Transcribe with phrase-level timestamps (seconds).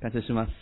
[0.00, 0.52] 感謝します。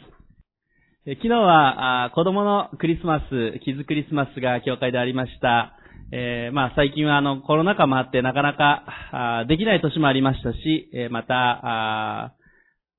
[1.04, 5.74] 昨日は子供のクリスマス、キズクリスマスが教会でありました。
[6.10, 12.34] えー、まあ最近はあのコロナ禍もあってなかなかできない年もありましたしえ、また、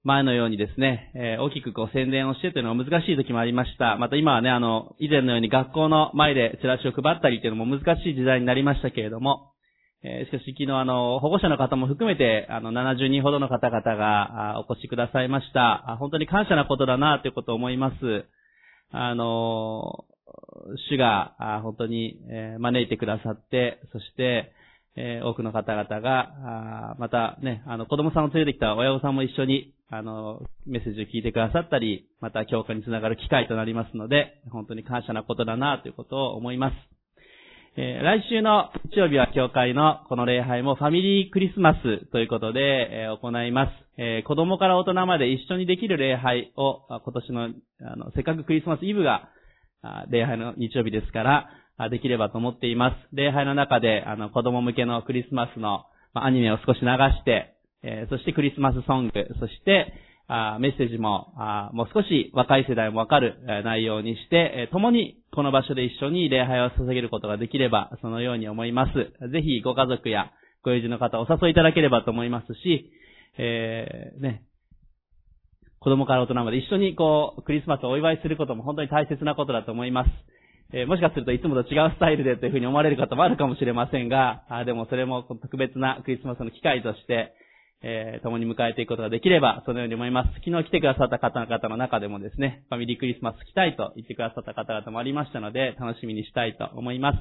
[0.04, 3.97] 前のようにですね、えー、大きくこう宣伝をしてというのが難しい時もありました。
[3.97, 9.54] また今はね、あの、以前のように学校の前でチラシを配ったりというのも難しい時代になりましたけれども、
[10.03, 15.97] えー、しかし昨日あの、保護者の方も含めて、あの、70人ほどの方々がお越しくださいました。
[15.99, 18.25] 本当に感謝なことだなということを思います。
[18.91, 20.05] あの、
[20.89, 22.19] 主が本当に
[22.59, 24.53] 招いてくださって、そして、
[24.99, 36.96] え、多くの方々が、あまたね、あの、子供さんを連れてきた親御さんも一緒に、あの、メッセージを聞いてくださったり、また教会につながる機会となりますので、本当に感謝なことだなということを思います。
[37.80, 44.02] えー、来週の日曜日は教会のこの礼拝もファミリークリスマスということで、えー、行います。
[44.02, 49.30] えー、子供から大人まで一緒にできる礼拝を、今年の、あの、せっかくクリスマスイブが、
[50.09, 51.22] 礼拝の日曜日ですか
[51.78, 53.16] ら、できればと思っています。
[53.16, 57.53] 礼拝の中で、あの、子供向けのクリスマスの、まアニメを少し流して、
[57.84, 59.94] えー、そしてクリスマスソング、そして、
[60.28, 61.33] メッセージも、
[61.73, 68.94] もう少し若い世代もわかる内容にして、共にこの場所で一緒に礼拝を捧げることができれば、そのように思います。
[69.31, 70.31] ぜひご家族や
[70.64, 72.92] ご友人の方お誘いいただければと思いますし、
[73.38, 74.44] えー、ね、
[75.80, 80.09] 子供から大人まで一緒にこう、クリスマスをお祝いすることも本当に大切なことだと思います。
[80.73, 87.34] えー、もしかするといつもと違うスタイルでというふうに思われる方もあるかもしれませんが、あでもそれも特別なクリスマスの機会として、
[87.83, 90.33] えー、共に迎えていくことができれば、そのように思います。
[90.44, 97.17] 昨日来てくださった方々の中でもですね、ファミリークリスマス来たいと言ってくださった方々もありましたので、楽しみにしたいと思います。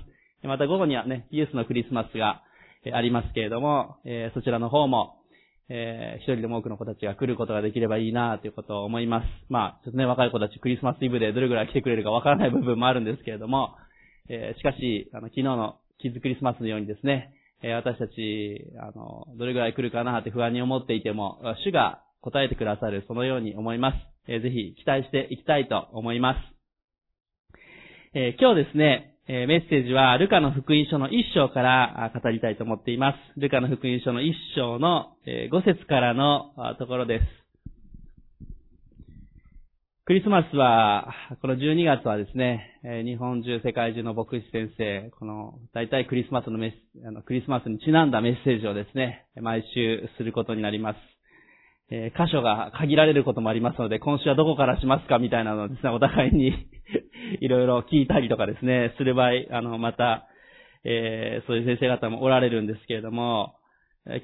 [0.47, 2.43] また午後にはね、イエスのクリスマスが
[2.93, 5.17] ありますけれども、えー、そちらの方も、
[5.69, 9.27] えー、一人でも多くの子たちが来ることができればいいなということを思います。
[9.49, 13.75] まあ、ちょっとね、若い子たちクリスマスイブでどれぐらい来てくれるかわからない部分もあるんですけれども、
[14.29, 23.97] えー、しかし、あの、昨日のキッズクリスマスのようにですね、え、私たち、あの、どれぐらい来るかなって不安に思っていても、主が答えてくださる、そのように思います。
[24.29, 26.39] え、ぜひ期待していきたいと思います。
[28.15, 33.41] え、今日ですね、えメッセージは、ルカの福音書の一章から語りたいと思っています。
[33.41, 37.46] ルカの福音書の一章の5節からのところです。
[40.07, 41.13] クリスマスは、
[41.43, 50.97] この12月はですね、日本中、世界中の牧師先生、この、大体クリスマスのメス、あの、クリスマスにちなんだメッセージをですね、毎週することになります。
[51.91, 56.53] えー、箇所が限られることもありますので、今週はどこからしますかみたいなのをですね、お互いに
[57.43, 60.29] いろいろ聞いたりとかですね、する場合、あの、また、
[60.85, 63.57] えー、そういう先生方もおられるんですけれども、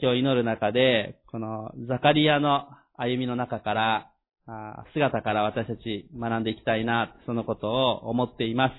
[0.01, 4.12] 今日祈る中で、このザカリアの歩みの中から、
[4.47, 8.73] あ姿から私たち学んでいきたいな、そのことを思っています。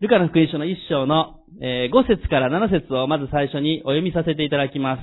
[0.00, 5.00] ルカの福音書の一章の、5節から7節をまず最初にお読みさせていただきます。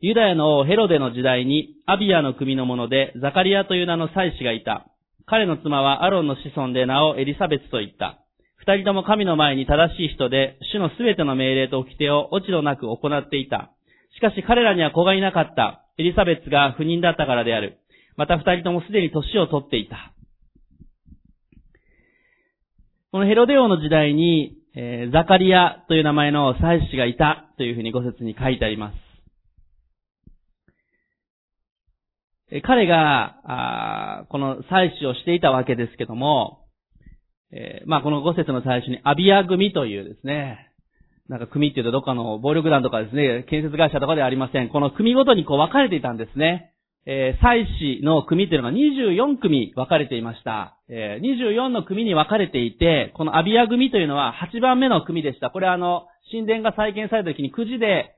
[0.00, 4.86] ユダヤの王ヘロデの時代に、アビアの組の者で、ザカリアという名の祭司がいた。
[5.26, 8.24] 彼の妻はアロンの子孫で名をエリサベツと言った。
[8.56, 13.72] 二人とも神の前に正しい人で、主のすべての命令と掟を落ち度なく行っていた。
[14.18, 15.84] しかし彼らには子がいなかった。
[15.96, 17.78] エリザベツが不妊だったからである。
[18.16, 20.12] また二人ともすでに年を取っていた。
[23.12, 28.94] このヘロデ王の時代に、えー、ザカリアという名前の祭司がいたというふうに五節に書いてあります。
[32.66, 36.64] 彼が、この祭祀をしていたわけですけども、
[37.52, 40.67] えー、まあこの五節の最初にアビア組というですね、
[41.28, 44.68] なんか組っていうとどっかの暴力団とかですね、建設会社とかではありません。
[44.68, 46.72] この組ごとにこう分かれていたんですね。
[47.06, 47.66] えー、祭
[48.00, 50.76] 祀の組っていうのが24組分かれていました。
[50.88, 55.50] えー、24の組に分かれていて、このアビア組というのは8番目の組でした。
[55.50, 58.14] これあの、神殿が再建された時にくじで、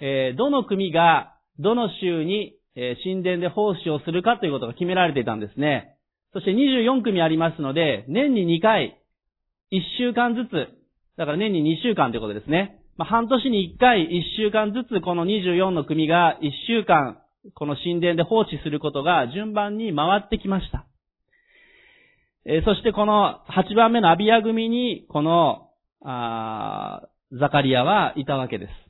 [0.00, 5.96] えー、どの組がどの州にえ神殿で奉仕をするかということが決められていたんですね。
[6.32, 9.00] そして24組ありますので、年に2回、
[9.72, 10.68] 1週間ずつ、
[11.16, 12.78] だから年に2週間ということですね。
[12.96, 17.18] まあ、半年に1回、1週間ずつ、この24の組が1週間、
[17.54, 20.86] この神殿で放置することが順番に回ってきました。
[22.44, 25.70] えー、そしてこの8番目のアビア組に、この、
[26.02, 27.02] あ
[27.32, 28.85] ザカリアはいたわけです。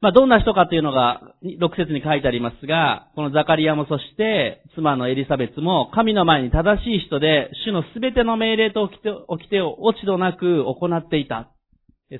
[0.00, 8.88] まあ、どんな人かというのが、6節に書いてありますが、このザカリアもそして、妻のエリザベツも、神の前に正しい人で、主のすべての命令と
[9.28, 11.50] 掟を落ち度なく行っていた。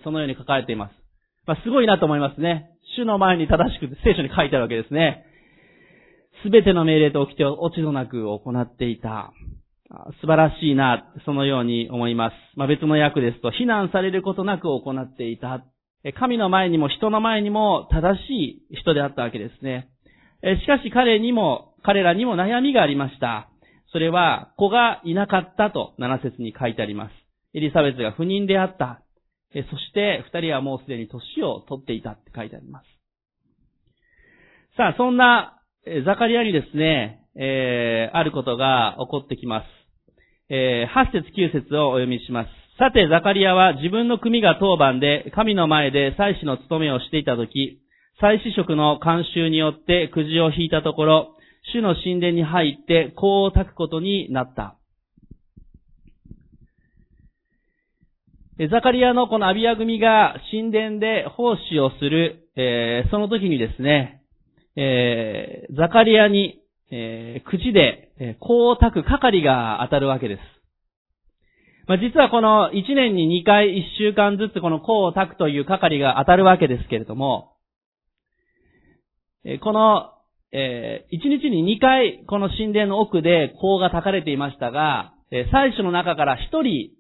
[0.03, 0.93] そのように書かれています。
[1.47, 2.71] まあ、すごいなと思いますね。
[2.97, 5.25] 主の前に正しく聖書に書いてあるわけですね。
[6.43, 9.33] すべての命令と掟を落ち度なく行っていた。
[10.21, 12.35] 素晴らしいな、そのように思います。
[12.57, 15.65] まあ、別の訳ですと、非難されることなく行っていた。
[16.17, 19.89] 神の前にも人の前にも正しい人であったわけですね。
[20.61, 23.51] しかし彼にも、彼らにも悩みがありました。
[23.93, 27.13] それは、子がいなかったと7節に書いてあります。
[27.55, 29.03] エリザベスが不妊であった。
[29.53, 32.87] そして二人はもうすでに年を取っていたって書いてあります。
[34.77, 35.59] さあ、そんな
[36.05, 39.67] ザカリアにですね、えー、あることが起こってきます。
[40.51, 42.49] えー、8節9節をお読みします。
[42.79, 47.81] さて、ザカリアは自分の組が当番で神の前で祭司の務めをしていたとき、
[48.21, 51.37] 祭司職の慣習によってくじを引いたところ、
[51.73, 54.77] 主の神殿に入って香を焚くことになった。
[58.71, 64.23] ザカリアのこのアビア組が神殿で奉仕をする、えー、その時にですね、
[64.77, 66.61] えー、ザカリアに、
[66.93, 70.58] えー、口で、えー、香を焚く係が当たるわけです。
[71.89, 77.55] まあ、実はこの1年に2回1週間ずつこの香を焚くという係が当たるわけですけれども、
[79.63, 80.13] この、
[80.53, 85.15] えー、1日に2回この神殿の奥で香が焚かれていましたが、
[85.51, 86.91] 祭司の中から1人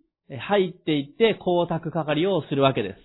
[0.40, 2.96] 入っていって光沢係をするわけで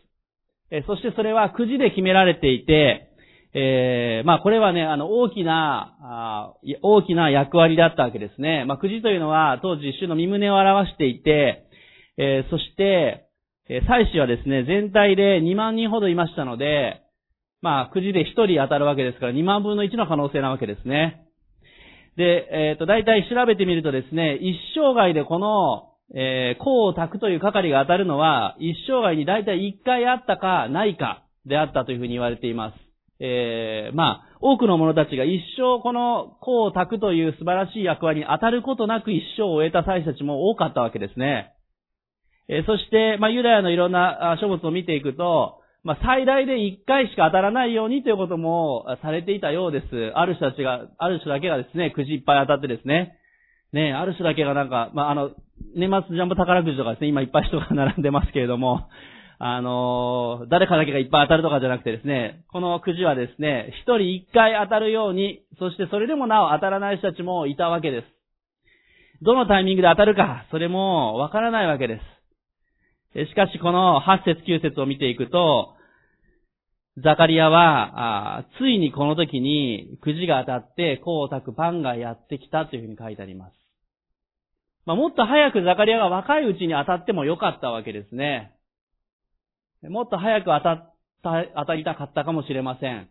[0.72, 0.86] す。
[0.88, 3.10] そしてそれはくじで決められていて、
[3.54, 8.64] えー、まあこれはね、あの、大きな、大きな役割だったわけですね。
[8.66, 11.63] まあくじというのは当時主の身胸を表していて、
[12.18, 13.28] えー、そして、
[13.70, 17.02] えー、祭司はですね、全体で2万人ほどいましたので、
[17.62, 21.26] まあくじで1人当たるわけですから2万分の1の可能性なわけですね。
[22.18, 32.76] で、えっ、ー、と、大体調べてみるとですね、一生涯でこのえー、功を炊くという係が当たるのは、一生涯に大体一回あったかないかであったというふうに言われています。
[33.20, 41.53] えー、まあ、多くの者たちが一生この功を炊くという素晴らしい役割に当たることなく一生を終えた祭司たちも多かったわけですね。
[42.48, 50.12] え、そして、まあ、ユダヤのいろんな書物を見ていくと、まあ、最大で一回しか当たらないようにということもされていたようです。
[50.16, 53.18] ある人たちが、ある人だけがですね、くじいっぱい当たってですね、
[53.74, 55.32] ね、ある人だけがなんか、まあ、あの、
[55.76, 58.88] 年末ジャンボ宝くじとかですね、今いっぱい人が並んでますけれども、
[59.46, 68.08] あの誰かだけがいっぱい当たるとかじゃなくてですね、このくじはですね、一人一回当たるように、そしてそれでもなお当たらない人たちもいたわけです。
[69.22, 72.23] どのタイミングで当たるか、それもわからないわけです。
[73.16, 75.76] しかしこの8節9節を見ていくと、
[77.04, 83.54] ザカリアは、ついにこの時にくじが当たって、こうを炊くパンがやってきたというふうに書いてあります。
[84.86, 88.52] まあ、もっと早くザカリアが若いうちに当たってもよかったわけですね。
[89.84, 90.94] もっと早く当たっ
[91.24, 93.10] た、当たりたかったかもしれません。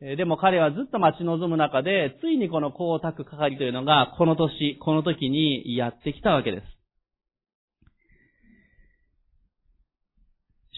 [0.00, 6.77] でも彼はずっと待ち望む中で、ついにこの光沢係というのが、この年、この時にやってきたわけです。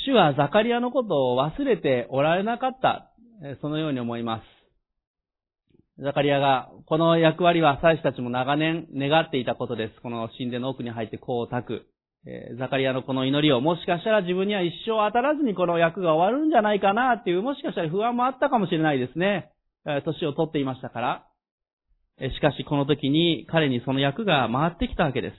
[0.07, 3.13] 主はザカリアのことを忘れておられなかった。
[3.61, 4.43] そのように思いま
[5.99, 6.03] す。
[6.03, 10.01] ザカリアが、この役割は祭司たちも長年願っていたことです。
[10.03, 11.87] この神殿の奥に入ってこう炊く。
[12.59, 19.53] ザカリアのこの祈りを、もしかしたら自分には一生当たらずにこの役が終わるんじゃないかなっていう、もしかしたら不安もあったかもしれないですね。
[19.87, 21.27] え、年を取っていましたから。
[22.35, 25.37] しかしこの時に彼にその役が回ってきたわけです。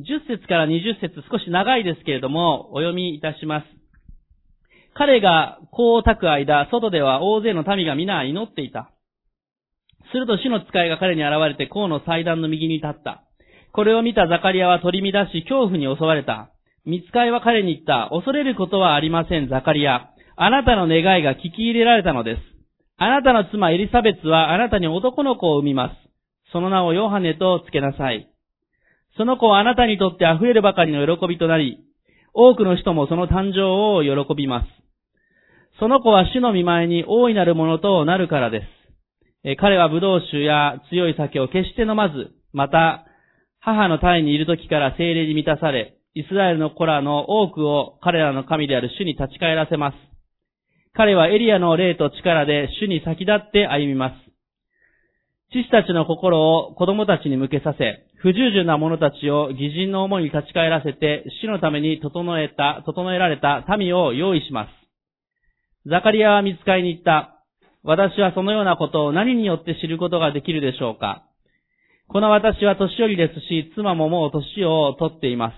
[0.00, 3.66] 10節から20節少し長いですけれども、お読みいたします。
[4.94, 8.90] 彼がこう炊く間、外では大勢の民が皆祈っていた。
[10.12, 13.24] すると死の使いが彼に現れて、こうの祭壇の右に立った。
[13.72, 16.50] これを見たザカリアは取り乱し、恐怖に襲われた。
[16.84, 18.08] 見つかいは彼に言った。
[18.14, 20.10] 恐れることはありません、ザカリア。
[20.36, 22.42] あなたの願いが聞き入れられたのです。
[22.96, 25.94] あなたの妻エリサベツはあなたに男の子を産みます。
[26.52, 28.28] その名をヨハネとつけなさい。
[29.18, 31.84] その子はあなたにとって溢れるばかりの喜びとなり、
[32.32, 34.66] 多くの人もその誕生を喜びます。
[35.80, 38.66] その子は主の見前に大いなるものとなるからです。
[39.44, 43.06] え彼は葡萄酒や強い酒を決して飲まず、また、
[43.58, 49.96] 母の体にいる時から精霊に満たされ、イスラエルの子らの多くを彼らの神である主に立ち返らせます。
[50.94, 54.27] 彼はエリアの霊と力で主に先立って歩みます。
[55.50, 64.70] 父たちの心を子供たちに向けさせ、不従順な者たちを偽人の思いに立ち返らせて、主のために整えた、整えられた民を用意します。
[65.88, 67.42] ザカリアは見つかりに行った。
[67.82, 71.24] 私はそのようなことを何によって知ることができるでしょうか
[72.08, 75.54] この私は年寄りですし、妻ももう年を取っています。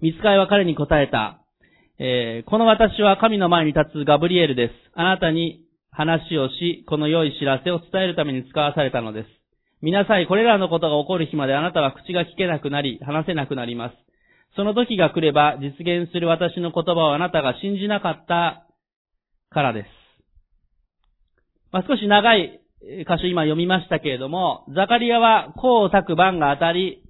[0.00, 1.40] 見つかいは彼に答えた。
[1.98, 4.72] えーこの私は神の前に立つガブリエルです。
[4.94, 5.63] あなたに
[5.94, 9.28] 話をし、この良い知らせを伝えるために使わされたのです。
[9.80, 13.94] 見なさい、これらのことが起こる日まであなたは口が聞けなくなり、話せなくなります。
[14.56, 18.66] その時が来れば、実現する私の言葉をあなたが信じなかった
[19.50, 19.88] からです。
[21.70, 27.02] まあ、少し長い箇所今読みましたけれども、ザカリアは甲を焚く番が当たり、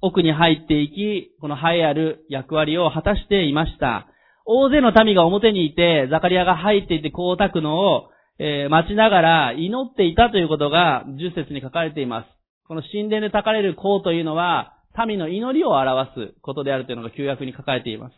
[0.00, 4.06] 奥に入っていき、この栄えある役割を果たしていました。
[4.44, 12.26] 大勢の民が表にいて、ザカリアが入っていて甲を焚くのを、えー待ちながら祈っていたということが10節に書かれています。
[12.66, 14.74] この神殿で焚かれる甲というのは、
[15.06, 18.14] 民の祈りを表すことであるというのが旧約に書かれています。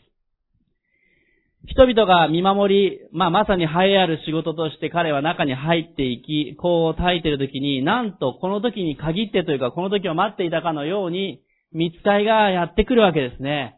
[1.67, 11.43] 人々が見守り、まあ、まさに栄えある仕事として彼は中に入っていき、こう焚いている時に、なんとこの時に限ってというか、この時を待っていたかのように、
[11.73, 13.77] 見つかいがやってくるわけですね。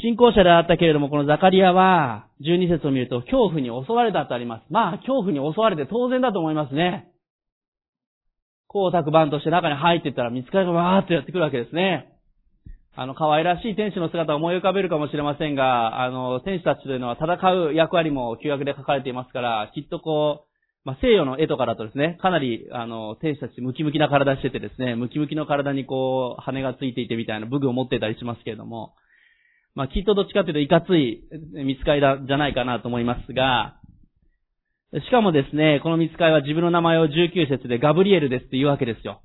[0.00, 4.64] 信仰者であったけれども、このザカリアは、12節を見ると、恐怖に襲われたとあります。
[4.70, 7.08] まあ、恐怖に襲われて当然だと思いますね。
[8.68, 12.08] こうたく番として中に入っていったら、見つかりがわーっとやってくるわけですね。
[12.94, 17.36] あの、可愛らしい天使の姿を思い浮かべるかもしれませんが、あの、天使たちというのは戦
[17.70, 20.52] う役割も旧約で書かれていますから、きっとこう、
[20.84, 28.94] まあ、西洋の絵とかだとですね、かなり、あの、天使たちムキムキな体しててですね、ムキムキの体にこう、羽がついていてみたいな武具を持っていたりしますけれども、
[29.74, 31.22] まあ、きっとどっちかというといかつい
[31.64, 33.78] 見つかりだ、じゃないかなと思いますが、
[34.92, 39.22] しかもですね、この見つかりは自分の名前を19節でガブリエルですって言うわけですよ。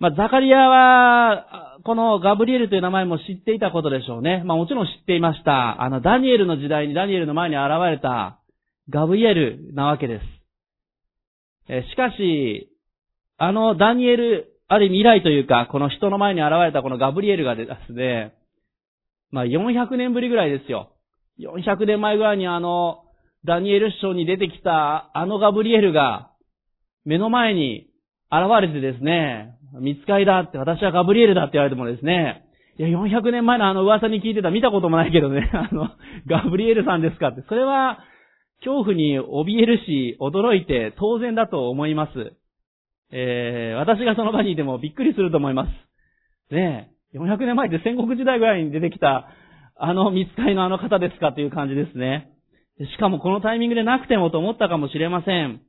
[0.00, 4.42] まあ、ザカリアは、このガブリエルという名前も知っていたことでしょうね。
[4.44, 5.82] まあ、もちろん知っていました。
[5.82, 8.40] あの、ダニエルの時代にダニエルの前に現れた
[8.88, 10.24] ガブリエルなわけです。
[11.68, 12.70] えしかし、
[13.38, 18.34] あのダニエル、ある意味以来というか、この人の前に現れたこのガブリエルがですね、
[19.34, 20.92] まあ、400年ぶりぐらいですよ。
[21.40, 23.02] 400年前ぐらいにあの、
[23.44, 26.30] ダニエル書に出てきたあのガブリエルが、
[27.04, 27.88] 目の前に
[28.30, 32.44] 現れてですね、見つかりだって、私はガブリエルだって言われてもですね、
[32.78, 35.90] いや、400年前のあの噂に聞いてた、見たこともないけどね、 あの、
[36.28, 37.98] ガブリエルさんですかって、それは、
[38.60, 42.36] 恐怖に怯えるし、驚いて当然だと思います。
[43.10, 46.54] えー、私がその場にいてもびっくりすると思います。
[46.54, 49.28] ねえ、400年前って戦国時代ぐらいに出てきた、
[49.76, 52.30] あの見つかりのあの方ですかっていう感じですね。
[52.78, 55.60] しかもこのタイミングでなくてもと思ったかもしれません。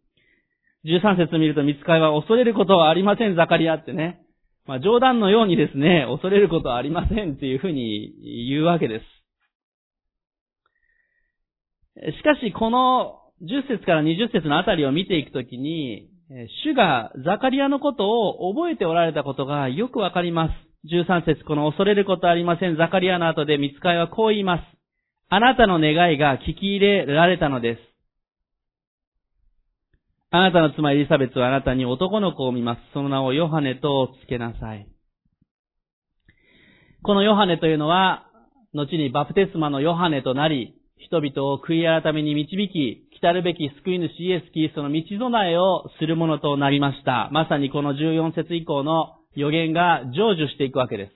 [0.85, 4.21] 13節見ると見つかりは恐れることはありません、ザカリアってね。
[4.65, 8.13] まあ冗談のようにですね、恐れることはありませんっていうふうに
[8.49, 9.05] 言うわけです。
[12.17, 16.09] しかし、この10節から20節のあたりを見ていくときに、
[16.63, 20.64] 主がザカリアのことを覚えておられたことがよくわかります。
[20.85, 22.77] 13節この恐れることありません。
[22.77, 24.61] ザカリアの後で見つかいはこう言います。
[25.29, 27.79] あなたの願いが聞き入れられたのです。
[30.29, 32.81] あなたの妻エリザベツはあなたに男の子を見ます。
[32.93, 34.87] その名をヨハネとつけなさい。
[37.03, 38.27] このヨハネというのは、
[38.73, 47.29] 後にバプテスマのヨハネとなり、人々を悔い改めに導き、来たるべき救い主イエス・キリストの道備えをするものとなりました。
[47.31, 51.11] まさにこの14節以降の予言が成就していくわけです。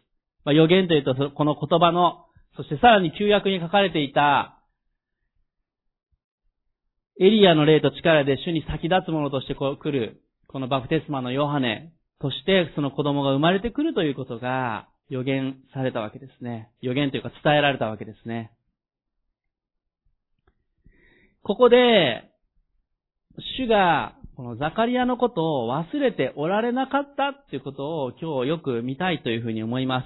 [0.45, 4.59] まあ、予言というと、この言葉の、そしてさらに旧約に書かれていた、
[7.19, 16.69] エリアの霊と力で主に先立つものとして来る、このバプテスマのヨハネとしてその子供が生まれてくるということが予言されたわけですね。
[16.81, 18.51] 予言というか伝えられたわけですね。
[21.43, 22.29] ここで、
[23.57, 30.05] 主が、このザカリアのことを忘れておられなかったっていうことを今日よく見たいというふうに思いま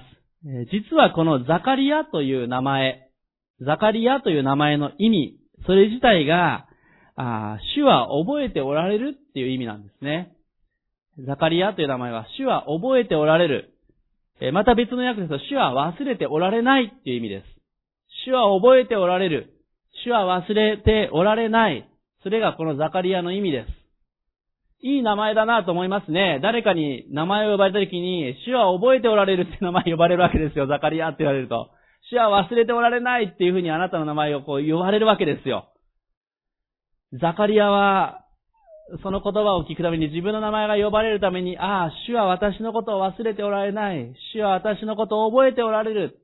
[0.72, 3.10] 実はこのザカリアという名前、
[3.64, 6.66] ザカリアという名前の意味、それ自体が、
[7.14, 10.32] あ主は覚えておられるっていう意味なんですね。
[11.24, 13.72] ザカリアという名前は、主は覚えておられる。
[14.52, 17.46] また別の訳ですと、主は忘れておられないっていう意味です。
[18.26, 19.54] 主は覚えておられる。
[20.04, 21.88] 主は忘れておられない。
[22.24, 23.83] それがこのザカリアの意味です。
[24.84, 26.40] いい名前だなと思いますね。
[26.42, 30.66] 誰かに名前を呼ばれた時に、主は覚えておられるって名前呼ばれるわけですよ。
[30.66, 31.70] ザカリアって言われると。
[32.10, 35.70] 主は忘れておられないっていうふうにあなたの名前をこう呼ばれるわけですよ。
[37.18, 38.26] ザカリアは、
[39.02, 44.12] その言葉を聞くために自分の名前が呼ばれるために、ああ、主は私のことを忘れておられない。
[44.34, 46.18] 主は私のことを覚えておられる。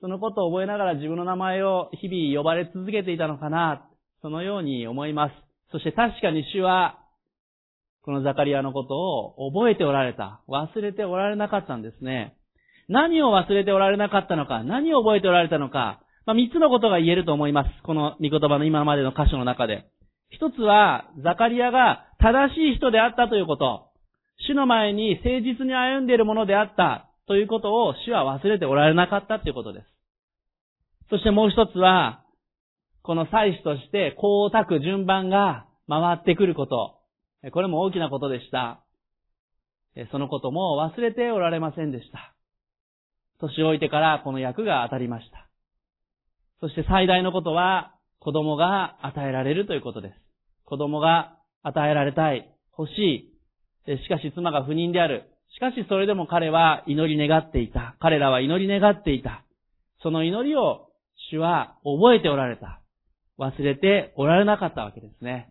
[0.00, 3.86] そのことを覚えながら自分の名前を日々呼ばれ続けていたのかな。
[4.22, 5.34] そのように思います。
[5.72, 6.99] そして確かに主は、
[8.02, 10.40] このザカリアのことを覚えておられた。
[10.48, 12.34] 忘れておられなかったんですね。
[12.88, 17.70] 何を忘れておられなかったのか、何を覚えておられたのか、まあ、三つのことが言えると思います。
[17.84, 19.86] この御言葉の今までの箇所の中で。
[20.30, 23.90] 一つは、ザカリアが正しい人であったということ。
[24.46, 29.86] 主の前に誠実に歩んでいるものであったということを主は忘れておられなかったということです。
[31.10, 32.24] そしてもう一つは、
[33.02, 36.99] この祭司としてこうたく順番が回ってくること。
[37.52, 38.84] これも大きなことでした。
[40.12, 42.34] そのことも忘れておられませんでした。
[43.40, 45.48] 年老いてからこの役が当たりました。
[46.60, 50.14] そして最大のことは、子供が与えられるということです。
[50.66, 53.30] 子供が与えられたい、欲し
[53.86, 53.96] い。
[54.04, 55.30] しかし妻が不妊である。
[55.56, 57.96] しかしそれでも彼は祈り願っていた。
[57.98, 59.44] 彼らは祈り願っていた。
[60.02, 60.90] その祈りを
[61.30, 62.82] 主は覚えておられた。
[63.38, 65.50] 忘れておられなかったわけですね。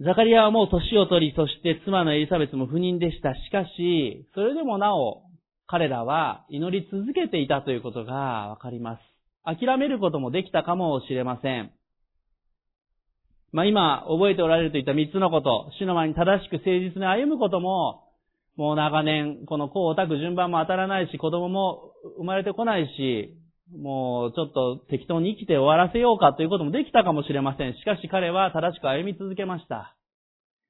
[0.00, 3.34] ザカリアはもう年を取り、そして妻のエリザベスも不妊でした。
[3.34, 5.24] しかし、それでもなお、
[5.66, 8.14] 彼らは祈り続けていたということが
[8.48, 9.00] わかります。
[9.44, 11.72] 諦めることもできたかもしれません。
[13.50, 18.04] まあ今、覚えておられるといった三つのこと、主の前に正しく誠実に歩むことも、
[18.56, 23.36] もう長年、この子をたく順番も当たらないし、子供も生まれてこないし、
[23.76, 27.74] もうちょっと適当に生きて終わらせようかということもできたかもしれません。
[27.74, 29.96] しかし彼は正しく歩み続けました。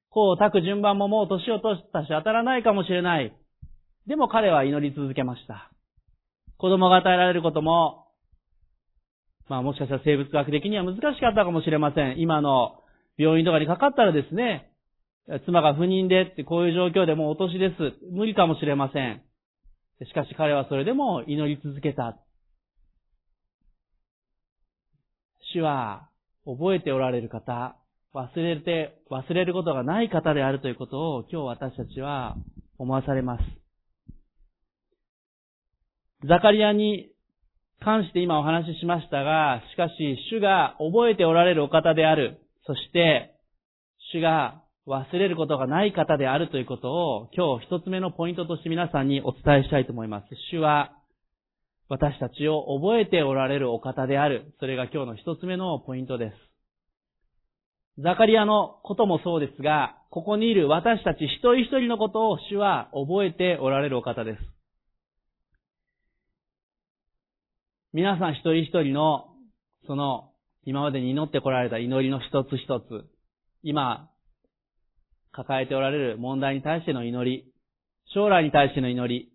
[0.09, 3.33] 子をたく順番ももう年を取ったし当たらないかもしれない。
[4.07, 5.71] でも彼は祈り続けました。
[6.57, 8.07] 子供が与えられることも、
[9.47, 12.19] まあもしかしたら生物学的には難しかったかもしれません。
[12.19, 12.81] 今の
[13.17, 14.71] 病院とかにかかったらですね、
[15.45, 17.75] 妻が不妊でってこういう状況でもうお年です。
[18.11, 19.21] 無理かもしれません。
[20.05, 22.17] しかし彼はそれでも祈り続けた。
[25.53, 26.09] 主は
[26.45, 27.75] 覚えておられる方、
[28.13, 32.35] 忘れて、忘れることがない方であるということを今日私たちは
[32.77, 33.43] 思わされます。
[36.27, 37.11] ザカリアに
[37.81, 42.41] 関して今お話ししましたが、しかし主が覚えておられるお方である。
[42.65, 43.35] そして、
[44.11, 50.27] 主が忘れることがない方であるということを今日一つ目のポイントとして皆さんにお伝えしたいと思います。
[50.51, 50.93] 主は
[51.89, 54.53] 私たちを覚えておられるお方である。
[54.59, 56.35] それが今日の一つ目のポイントです。
[58.01, 64.39] ザカリアのこともそうですが、ここにいる私たち一人一人のことを主は覚えておられるお方です。
[67.91, 69.25] 皆さん一人一人の、
[69.87, 70.29] その、
[70.65, 73.09] 今までに祈ってこられた祈りの一つ一つ、
[73.63, 74.11] 今、
[75.31, 77.51] 抱えておられる問題に対しての祈り、
[78.13, 79.31] 将来に対しての祈り、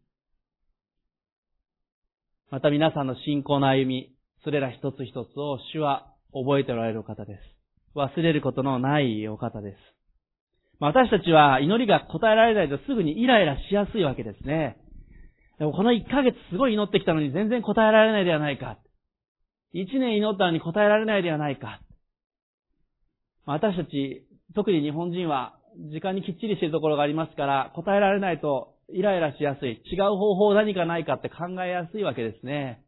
[2.55, 4.15] また皆さんの信仰の歩み、
[4.45, 7.41] それら一つ一つを主は覚えておられる方です。
[7.97, 9.77] 忘れることのないお方です。
[10.79, 14.77] 私たちは祈りが答えられないとすぐにイライラしやすいわけですね。
[15.59, 18.79] でもこの1ヶ月すごい祈ってきたのに全然答えられないではないか。
[19.75, 21.81] 1年祈ったのに答えられないではないか。
[23.47, 25.59] 私たち、特に日本人は
[25.91, 29.83] 時間にきっちりしているところがありますから、答えられないとイライラしやすい。
[29.85, 32.85] 違う方法何かないかって考えやすいわけですね。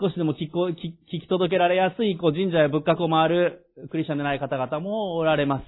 [0.00, 5.64] 少しでも聞き届けられやすいこう神社や仏閣を回るクリスチャンでない方々もおられます。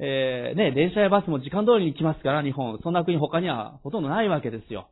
[0.00, 2.78] えー、ね、電車やバスも時間通りに来ますから、日本。
[2.82, 4.88] そんな国他にはほとんどないわけですよ。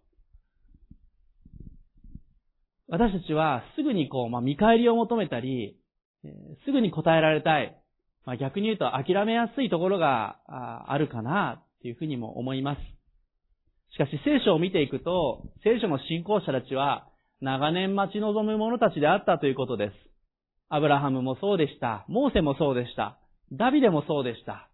[2.89, 5.79] 私たちはすぐにこう、まあ、見返りを求めたり、
[6.65, 7.77] すぐに答えられたい。
[8.25, 10.39] まあ、逆に言うと諦めやすいところが
[10.89, 12.81] あるかな、というふうにも思います。
[13.95, 17.09] しかし聖書を見ていくと、聖書の信仰者たちは
[17.41, 19.93] 長年待ち望む者たちであったということです。
[20.69, 22.05] アブラハムもそうでした。
[22.09, 23.19] モーセもそうでした。
[23.53, 24.69] ダビデもそうでした。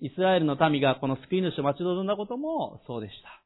[0.00, 3.42] イスラエルの民がこの救い主を待ち望んだこともそうでした。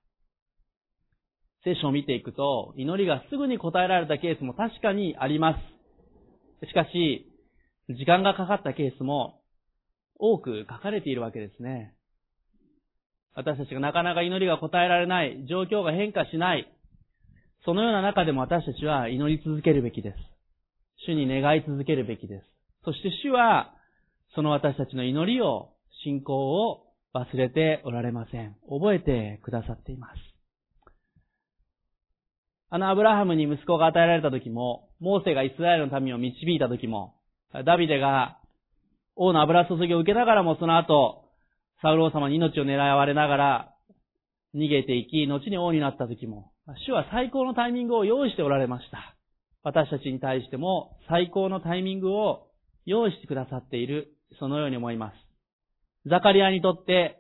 [1.64, 5.57] 聖書を見ていくと、祈りがすぐに答えられたケースも確かにありま
[6.62, 6.66] す。
[6.66, 7.26] しかし、
[7.88, 9.40] 時間がかかったケースも
[10.18, 11.94] 多く書かれているわけですね。
[13.35, 16.70] 私たちがなかなか祈りが答えられない、状況が変化しない、
[17.64, 20.16] そのような中でも私たちは祈り続けるべきです。
[21.07, 22.46] 主に願い続けるべきです。
[22.85, 23.74] そして主は、
[24.35, 25.70] その私たちの祈りを
[26.05, 28.57] 信仰を忘れておられません。
[28.68, 30.14] 覚えてくださっています。
[32.70, 37.14] あのアブラハムに息子が与えられた時も、モーセがイスラエルの民を導いた時も、
[37.64, 38.38] ダビデが
[39.16, 41.24] 王の油注ぎを受けながらもその後、
[41.83, 43.74] サウル王様に命を狙われながら
[44.55, 46.53] 逃げていき、後に王になった時も、
[46.87, 49.16] 主は最高のタイミングを用意しておられました。
[49.62, 52.48] 私たちに対しても最高のタイミングを
[52.85, 55.14] 用意してくださっている、そのように思います。
[56.09, 57.18] ザカリアにとって、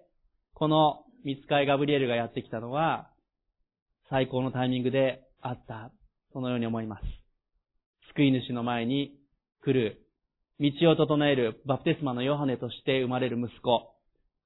[0.54, 3.10] この見つかいガブリエルがやってきたのは、
[4.10, 5.90] 最高のタイミングであった。
[6.32, 7.02] そのように思います。
[8.08, 9.16] 救い主の前に
[9.62, 10.03] 来る、
[10.60, 13.94] 道を整えるバプテスマのヨハネとして生まれる息子。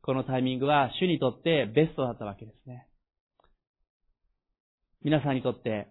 [0.01, 2.87] このタイミングは主にとってベストだったわけですね。
[5.03, 5.89] 皆さんにとって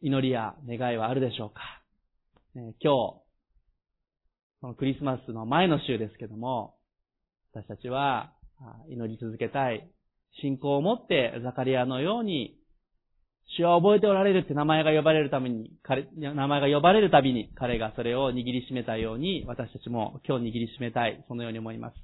[0.00, 1.60] 祈りや願いはあるでしょうか、
[2.54, 3.24] 今日、こ
[4.62, 6.76] のクリスマスの前の週ですけども、
[7.52, 8.32] 私たちは
[8.88, 9.90] 祈り続けたい。
[10.40, 12.56] 信仰を持ってザカリアのように、
[13.56, 21.24] 主は覚えておられるって名前が呼ばれるために、彼、名前が呼ばれるたびに彼がそれを握りしめたように、私たちも今日握りしめたい。
[21.28, 21.96] そのように思います。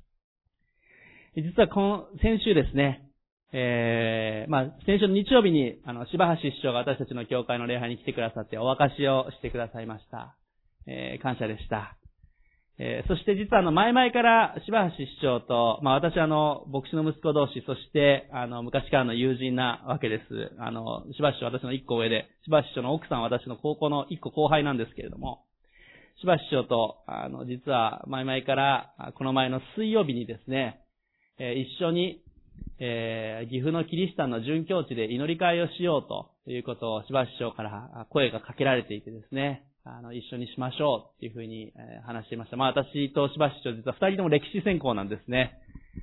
[1.36, 3.06] 実はこの、先週ですね、
[3.52, 10.36] えー、まあ、先週の日曜日に、あの、柴橋市長が私たちの教会の礼拝に来てくださってお明かしをしてくださいました。
[10.86, 11.96] えー、感謝でした。
[12.78, 20.52] えー、そして実はあの、前々から柴橋市長と、まあ私はあの、牧師の息子同士、そして、あの、昔からの友人なわけです。
[20.58, 25.44] あの、柴橋市長私の一個上で、柴橋市長の奥さんは私の高校の一個後輩なんですけれども、
[26.20, 30.80] 柴橋市長と、あの、実は前々から、この前の水曜日にですね、
[31.38, 32.22] えー、一緒に、
[32.78, 42.56] えー、岐阜のキリシタンの殉教地で祈り会をしようということを柴橋市長から声がかけられていてですね、あの、一緒にしましょうっていうふうに、え話していました。
[42.56, 45.58] まあ私としばし長実は二人とも歴史専攻なんですね。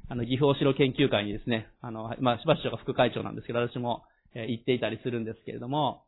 [0.10, 4.04] あの、岐阜お城研究会にですね、あの、まあしばし長が副会長なんですけど、私も、
[4.36, 6.06] え行っていたりするんですけれども、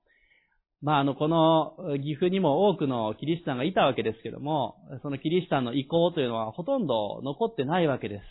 [0.81, 8.23] まああの、この岐阜にも多くのキリシタンがいたわけですけども、そのキリシタンの意向というのはほとんど残ってないわけです。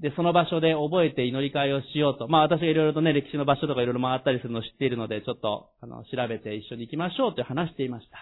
[0.00, 2.28] で、その場所で覚えて祈り会をしようと。
[2.28, 8.18] まあ私がいろいろとね、歴史の場所とかいろいろ回ったりするのを知っているので、ちょっと、あの、調べて一緒に行きましょうと話していました。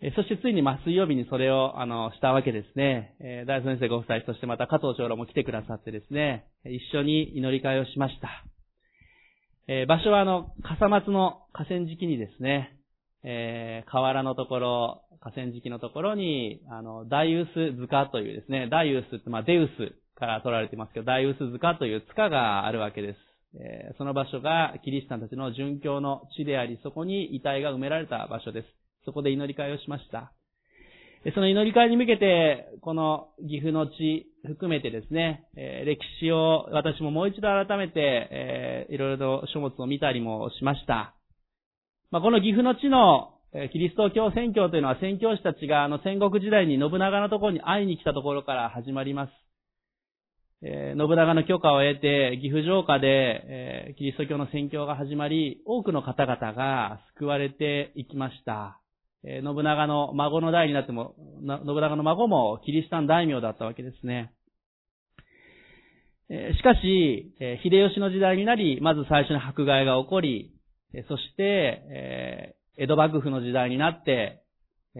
[0.00, 3.16] えそしてついに、まあ水曜日にそれを、あの、したわけですね。
[3.20, 8.44] え大先生ご夫妻、そしてまた加藤長老も来てくださってですね、一緒に祈り会をしました。
[9.66, 12.78] え場所はあの、笠松の河川敷にですね、
[13.24, 23.18] えー、河原のところ、河川敷のところに、あの、ダイウス塚というですね、ダイウスって、まあ、デウスから取られていますけど、大臼塚という塚があるわけです。
[23.60, 28.68] えその場所がキリシタンたちの殉教の地であり、そこに遺体が埋められた場所です。
[29.04, 30.32] そこで祈り会をしました。
[31.34, 37.92] その祈り会に向けて、この岐阜の地含めてですね、え歴史を私ももう一度改めて、
[38.30, 41.14] えー、いろいろと書物を見たりもしました。
[42.10, 43.34] まあ、この岐阜の地の
[43.72, 49.47] キリスト教宣教というのは宣教師たちがあの戦国時代に信長のところに会いに来たところから始まります。
[50.62, 58.80] えー、信長の許可を得て、岐阜城下で、えー、キリスト教の宣教が始まり、多くの方々が救われていきました。
[59.24, 64.32] えー、信長の孫の代になっても、信長の孫もキリシタン大名だったわけですね。
[66.30, 70.52] えしかし、え秀吉の時代になり、まず最初に迫害が起こり、
[70.92, 74.42] えそして、え江戸幕府の時代になって、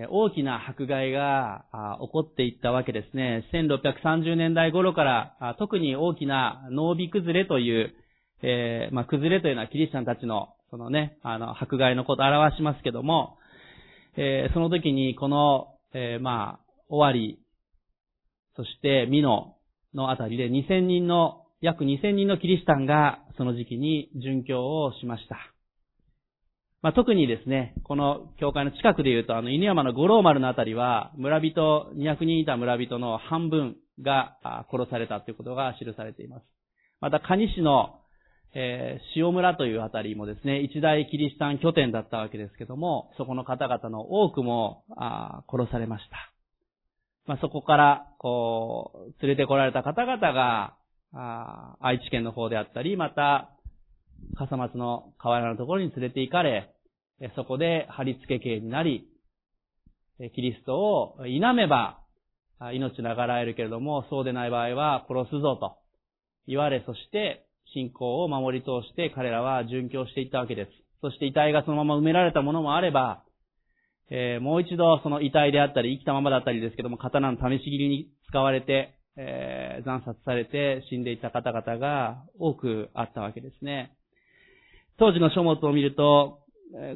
[0.06, 1.64] 大きな迫害が
[2.00, 3.44] 起こっていったわけですね。
[3.52, 7.94] 1630年代頃から特に大きな農備崩れという、
[8.42, 13.38] えー、まあ、崩れというのはキリシタンたちの、そのね、あの、迫害のことを表しますけども、
[14.16, 17.40] えー、その時にこの、えー、まあ、終わり、
[18.56, 19.56] そしてミノ
[19.94, 25.57] のあたりで2000人の、約2000人のキリシタンがその時期に殉教をしました。
[26.80, 34.38] まあ、特にですね、この教会の近くで言うと、あの、犬山の五郎丸のあたりは、村人、200人いた村人の半分が
[34.70, 36.44] 殺されたということが記されています。
[37.00, 37.96] また、蟹市の、
[38.54, 46.32] えー、塩村というあたりもですね、一大キリシタン拠点だったわけですけども、そこの方々の多くも、あ殺されました。
[47.26, 50.76] まあ、そこから、こう、連れてこられた方々が、
[51.12, 53.50] あ愛知県の方であったり、また、
[54.36, 56.72] 笠松の河原のところに連れて行かれ、
[57.34, 59.08] そこで貼り付け刑になり、
[60.34, 62.00] キリストを否めば
[62.72, 65.76] 命ながらえるけれども、そうでない場合は殺すぞと
[66.46, 70.70] 言われ、そして信仰を守り通して彼らは殉教していったわけです。
[71.00, 73.22] そして遺体がそのまま埋められたものもあれば、
[74.10, 83.92] えー、もう一度その遺体であったり、生きたままだったりですけども、刀の試し切りに使われて、えー、惨殺されて死んでいった方々が多くあったわけですね。
[84.98, 86.40] 当時の書物を見ると、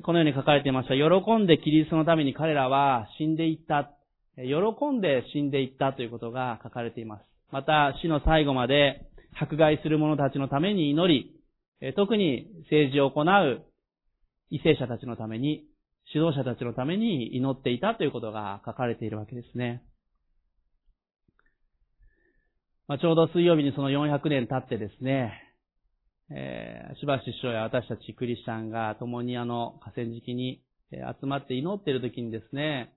[0.03, 0.95] このように書かれていました。
[0.95, 3.93] 喜んでキリストのために彼らは死んでいった。
[4.37, 4.45] 喜
[4.93, 7.23] んで死んでいったということが書かれています。
[7.53, 9.07] また、死の最後まで
[9.41, 11.31] 迫害する者たちのために祈
[11.81, 13.63] り、特に政治を行う
[14.51, 15.65] 為政者たちのために、
[16.13, 19.85] 指導者たちのために祈っていたということが書かれているわけですね。
[22.89, 25.52] まあ、ちょうど水曜日にその400年経ってですね、
[26.35, 32.95] えー、しばし師匠や私たちクリスチャンが共にあの河川敷に集まって祈っている時にですね、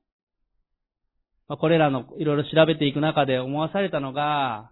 [1.48, 4.72] まあ、これらのいろいろ調べていく中で思わされたのが、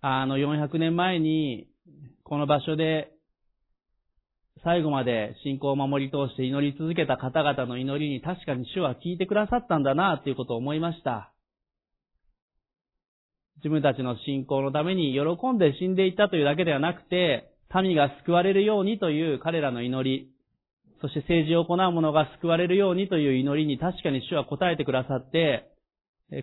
[0.00, 1.68] あの400年前に
[2.24, 3.12] この場所で
[4.62, 11.32] 最後まで信仰を守り通して祈り続けた方々の祈りに確かに主は聞いてくださったんだなということを思いました。
[13.58, 20.30] 自分たちの信仰のために喜んで死んでいったというだけではなくて、民が救われるようにという彼らの祈り、
[21.00, 25.68] そして政治を行う者が救われるようにという祈りに確かに主は答えてくださって、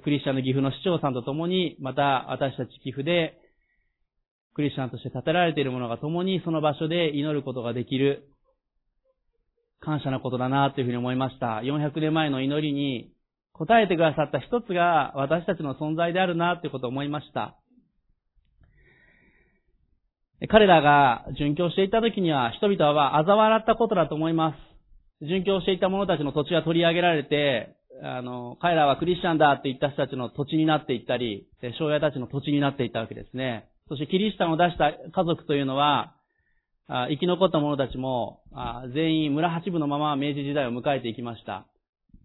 [0.04, 3.38] クリスチャンの岐阜の市長さんと共に、また私たち岐阜で、
[4.56, 8.30] クリスチャンとして建てられている者が共にその場所で祈ることができる、
[9.80, 11.62] 感謝なことだなというふうに思いました。
[11.64, 13.13] 400年前の祈りに
[13.54, 17.56] 答えてくださった一つが私たちの存在であるなということを思いました。
[20.50, 24.56] 彼らが殉教していた時には人々は嘲笑ったことだと思いま
[25.22, 25.26] す。
[25.26, 33.70] 殉教していた者たちの土地が取り上げられて、あの、彼らはクリスチャンだって言った人たちの土地になっていったり、庄屋たちの土地になっていったわけですね。
[33.88, 36.16] そしてキリシタンを出した家族というのは、
[36.88, 38.42] 生き残った者たちも、
[38.94, 41.66] 全員村八部のまま明治時代を迎えていきました。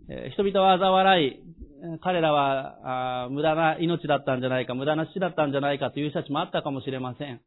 [0.09, 1.41] 人々は嘲笑い、
[2.01, 7.43] 彼らは無駄な命だったんじゃないか、無駄な死だったんじゃないかという人たちもあったかもしれません。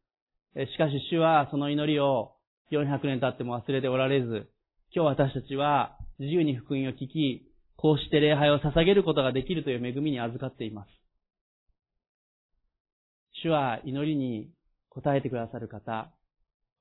[0.54, 2.36] しかし主はその祈りを
[2.70, 4.48] 400年経っても忘れておられず、
[4.94, 10.88] 今日私たちは自由に福音を聞き、こうして礼拝を捧げることができるという恵みに預かっています。
[13.42, 14.50] 主は祈りに
[14.90, 16.12] 応えてくださる方、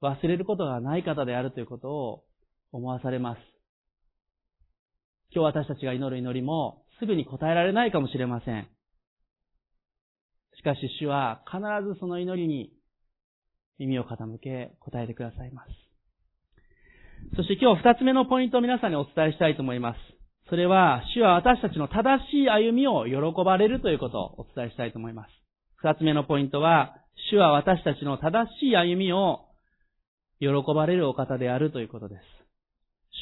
[0.03, 2.23] 忘れることがない方であるということを
[2.71, 3.50] 思わされます。
[5.33, 8.67] 今日私たちが祈る祈りもすぐに応えられないかもしれません。
[10.57, 12.71] しかし主は必ずその祈りに
[13.79, 15.69] 耳を傾け答えてくださいます。
[17.35, 19.97] そして今日二つ目のポイントを皆さんにお伝えしたいと思います。
[20.49, 25.29] それは、主は私たちの正しい歩みを喜ばれるということをお伝えしたいと思います。
[25.77, 26.97] 二つ目のポイントは、
[27.31, 29.45] 主は私たちの正しい歩みを
[30.39, 32.21] 喜ばれるお方であるということです。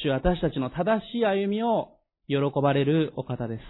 [0.02, 1.99] 主は私たちの正しい歩みを
[2.30, 3.62] 喜ばれるお方です。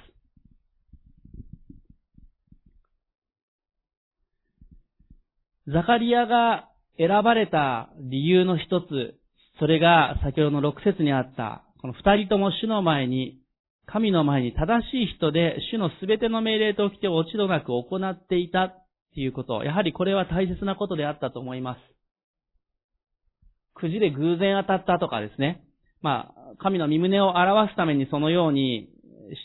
[5.73, 6.69] ザカリアが
[6.99, 9.15] 選ばれた理由の一つ、
[9.59, 13.39] それが先ほどの六節にあった、この二人とも主の前に、
[13.87, 21.79] 神の前に正しい人で主のすべての命令と掟を落ち度なく行っていたっていうこと、やはりこれは大切なことであったと思います。
[23.75, 25.65] くじで偶然当たったとかですね。
[26.03, 28.89] まあ、神の身胸を表すためにそのように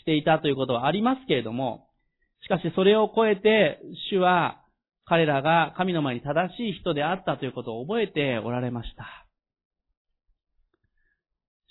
[0.00, 1.88] していたということはありますけれども、
[2.42, 4.62] しかしそれを超えて、主は
[5.04, 9.26] 彼らが神の前に正しい人であったということを覚えておられました。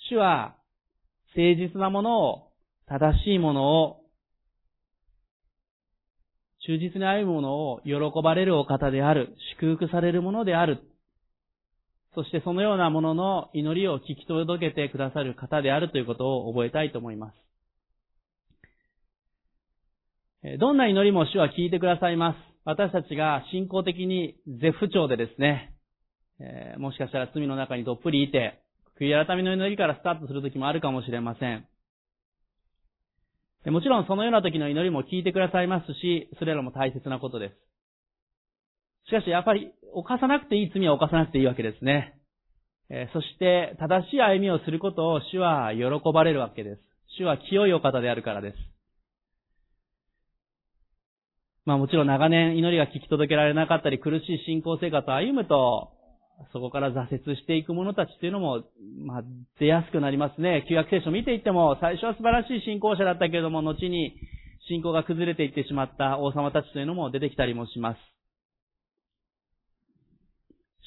[0.10, 0.56] 主は
[1.36, 2.52] 誠実なものを、
[2.88, 4.02] 正しいものを、
[6.66, 7.94] 忠実に歩むものを喜
[8.24, 10.80] ばれるお方である、祝福されるものである。
[12.16, 17.46] そしてそのようなものの祈りを聞き届けてくださる方であるということを覚えたいと思います。
[20.60, 22.38] どんな祈りも主は聞いてくださいます。
[22.66, 25.74] 私たちが信仰的に絶不調でですね、
[26.40, 28.62] えー、もしかしたら罪の中にどっぷりいて、
[29.00, 31.68] 悔い改めの祈りからスタートする時もあるかもしれません。
[33.66, 37.56] もちろんそのような時の祈りも聞いてくださいますし、それらも大切なことです。
[39.08, 42.20] しかしやっぱり犯さなくていい罪は犯さなくていいわけですね。
[42.90, 46.82] えー、そして正しい歩みをすることを主は喜ばれるわけです。
[47.18, 48.58] 主は清いお方であるからです。
[51.66, 55.92] まあもちろん長年祈りが聞き届けられなかったり苦しい信仰生活を歩むと、
[56.52, 58.64] そこから挫折していく者たちっていうのも、
[59.06, 59.24] まあ
[59.60, 60.66] 出やすくなりますね。
[60.70, 64.14] 旧約聖書を見ていっても、最初は素晴らしい信仰者だったけれども、後に
[64.68, 68.15] 信仰が崩れていってしまった王様たちというのも出てきたりもします。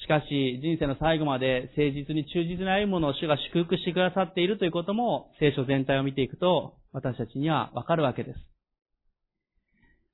[0.01, 8.39] しかし、人生の最後まで誠実に忠実に歩む者を主が祝福してくださっているということも、聖書全体を見ていくと、私たちにはわかるわけです。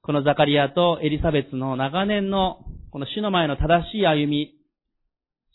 [0.01, 2.59] このザカリアとエリザベツの長年の
[2.91, 4.53] この主の前の正しい歩み、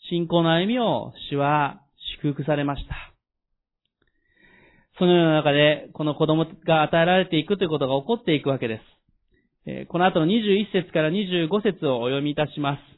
[0.09, 1.81] 信仰の歩みを主は
[2.21, 2.95] 祝福されました。
[4.99, 8.81] そのような中で、この子供が与えられていくということが起こっていくわけで
[9.65, 9.87] す。
[9.87, 12.90] この後の21節から25節をお読みいたします。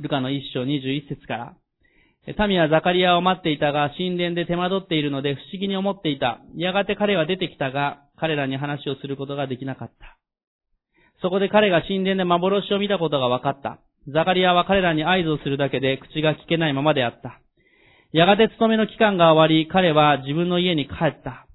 [0.00, 2.46] ルカの一章21節から。
[2.46, 6.40] 民はザカリアを待っていたが、神殿で手間取っているので不思議に思っていた。
[6.54, 10.18] やがて彼は出てきたが、彼らに話をすることができなかった。
[11.20, 13.80] そこで彼が神殿で幻を見たことが分かった。
[14.12, 17.40] ザカリアは彼らに合図をするだけで口が聞けないままであった。
[18.12, 21.46] やがて勤めの期間が終わり、彼は自分の家に帰った。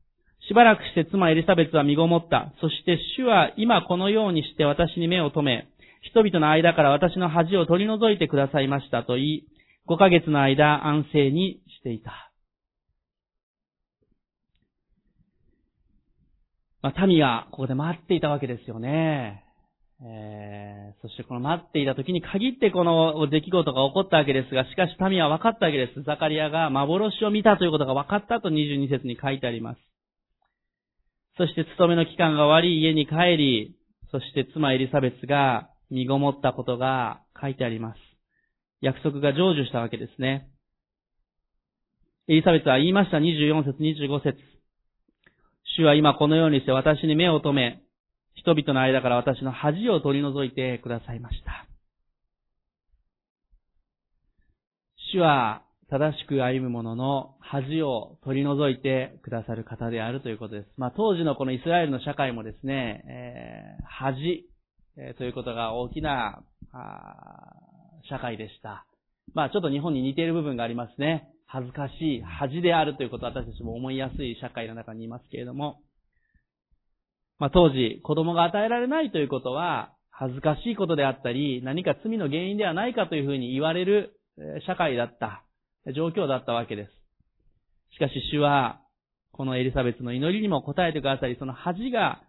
[0.48, 2.54] しばらくして妻エリザベツは身ごもった。
[2.60, 5.68] そして主は今このようにして私に目を留め、
[6.04, 9.48] 人々の間から私の恥を取り除いてくださいましたと言い、
[9.90, 12.32] 5ヶ月の間安静にしていた。
[16.82, 19.46] まあ、民はここで待っていたわけですよね。
[20.06, 26.04] えー、そしてこの待っていた時に限ってこの出来事が起こったわけですが、しかし民は分かったわけです。
[26.04, 29.80] ザカリアが幻を見たということが分かったと22節に書いてあります。
[31.38, 33.76] そして勤めの期間が終わり、家に帰り、
[34.12, 38.00] そして妻エリザベスが身ごもったことが書いてあります。
[38.82, 40.50] 約束が成就したわけですね。
[42.28, 44.40] エリザベスは言いました24節25節
[45.78, 47.82] 主は今このようにして私に目を留め、
[48.34, 51.68] 人々の間から私の恥を取り除いてくださいました。
[55.14, 60.68] 主は正しく歩む者の恥を取り除いてくださる方であるということです。
[60.76, 64.48] まあ当時のこのイスラエルの社会もですね、えー、恥、
[64.98, 66.44] えー、ということが大きな
[68.10, 68.86] 社会でした。
[69.34, 71.30] まあちょっと日本に似ている部分がありますね。
[71.48, 75.82] 恥ずかしい恥であるということを私たちも思いやすい社会の中にいますけれども、
[77.40, 84.20] まあ当時子供が与えられないということは恥ずかしいことであったり、何か罪の原因ではないかというふうに言われる
[84.68, 85.44] 社会だった、
[85.96, 86.92] 状況だったわけです。
[87.96, 88.80] しかし主は、
[89.32, 92.22] このエリザベスの祈りにも応えてくださり、その恥が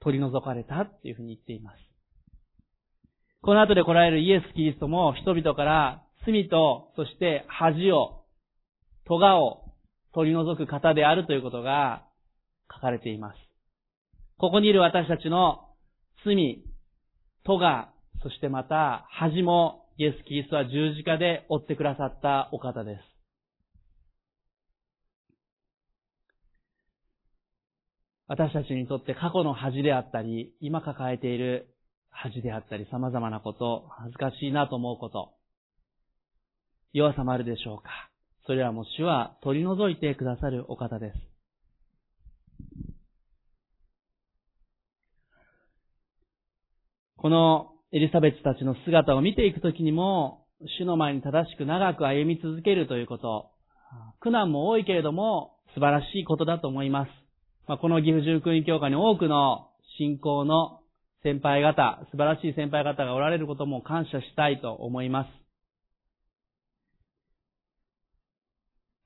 [0.00, 1.93] 取り除かれたっていうふうに言っています。
[3.44, 8.24] この後で来られるイエス・キリストも人々から罪と、そして恥を、
[9.04, 9.64] 咎を
[10.14, 12.06] 取り除く方であるということが
[12.72, 13.36] 書かれています。
[14.38, 15.68] ここにいる私たちの
[16.24, 16.64] 罪、
[17.44, 17.88] 咎、
[18.22, 23.02] そしてまた恥もイエス・キリストは十字架で追ってくださったお方です。
[28.26, 31.73] 私たちにとって過去の恥であったり、今抱えている
[32.14, 35.34] 恥であったり、様々なこと、恥ずかしいなと思うこと、
[36.92, 37.90] 弱さもあるでしょうか。
[38.46, 41.18] それらも主は取り除いてくださるお方です。
[47.16, 50.46] このエリザベスたちの姿を見ていくときにも、
[50.78, 53.50] 主の前に正しく長く歩み続けるということ、
[54.20, 57.08] 苦難も多いけれども素晴らしいことだと思います。
[57.66, 60.80] まあ、この岐阜十九院教会に多くの信仰の
[61.24, 65.30] 先輩方、素晴らしい先輩方がおられることも感謝したいと思います。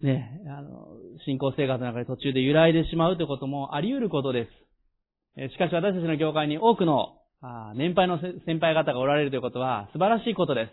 [0.04, 0.88] ね、あの、
[1.24, 4.48] 信仰生活の中で途中で揺らいでしまうということもあり得ることで
[5.36, 5.52] す。
[5.52, 7.18] しかし私たちの教会に多くの
[7.76, 10.72] 年配の先輩方がおられるということは素晴らしいことです。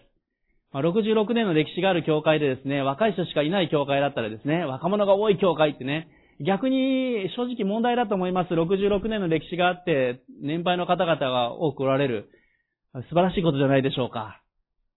[0.74, 6.08] 66年の歴史がある教会でですね、若い人しかいない教会だったらですね、若者が多い教会ってね、
[6.42, 8.54] 逆に正直問題だと思います。
[8.54, 12.30] 66年の歴史があって、年配の方々が多くおられる。
[13.10, 14.42] 素晴らしいことじゃないでしょうか。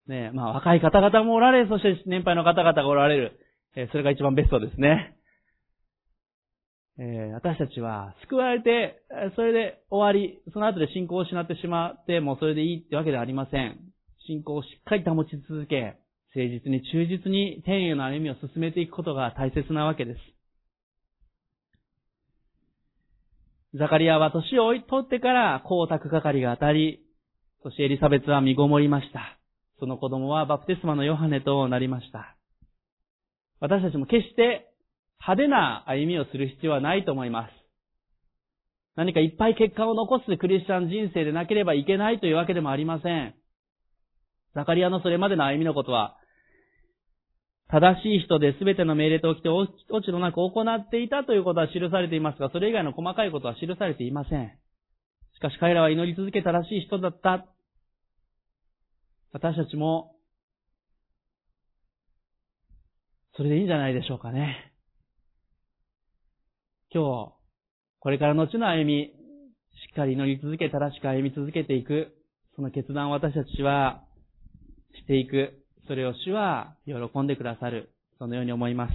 [0.06, 3.40] ねまあ若い方々もおられ、そして年配の方々がおられる。
[3.76, 5.14] えそれが一番ベストですね。
[7.00, 9.00] えー、私たちは救われて、
[9.36, 13.78] それで終わり、その後で信仰を失ってしまって、もうそれでいいってわけではありません。
[14.26, 15.96] 信仰をしっかり保ち続け、
[16.34, 20.18] 誠実に忠実に天への歩みを進めていくことが大切なわけです。
[23.74, 27.04] ザカリアは年を追い取ってから光沢係が当たり、
[27.62, 29.38] そしてエリザベスは身ごもりました。
[29.78, 32.36] その子供はバプテスマのヨハネとなりました。
[33.60, 34.70] 私たちも決して
[35.20, 37.52] 派手な歩みをする必要はないと思います。
[38.96, 43.34] 何かいっぱい結果を残すクリスチャン人生でなければいけないというわけでもありません。
[44.54, 46.16] ザカリアのそれまでの歩みのことは、
[47.70, 49.70] 正しい人で全ての命令と起きて落
[50.04, 54.58] ちのなく行っていたということは記されていますが、それ以外の細かいことは記されていません。
[55.36, 57.46] しかし彼らは祈り続け正しい人だった。
[59.32, 60.16] 私たちも、
[63.36, 64.72] それでいいんじゃないでしょうかね。
[66.90, 67.32] 今日、
[68.00, 69.12] これからの後の歩み、
[69.88, 72.16] しっかり祈り続け、正しく歩み続けていく、
[72.56, 74.02] その決断を私たちは
[74.94, 75.57] していく。
[75.88, 77.90] それを主は喜んでくださる。
[78.18, 78.92] そのように思います。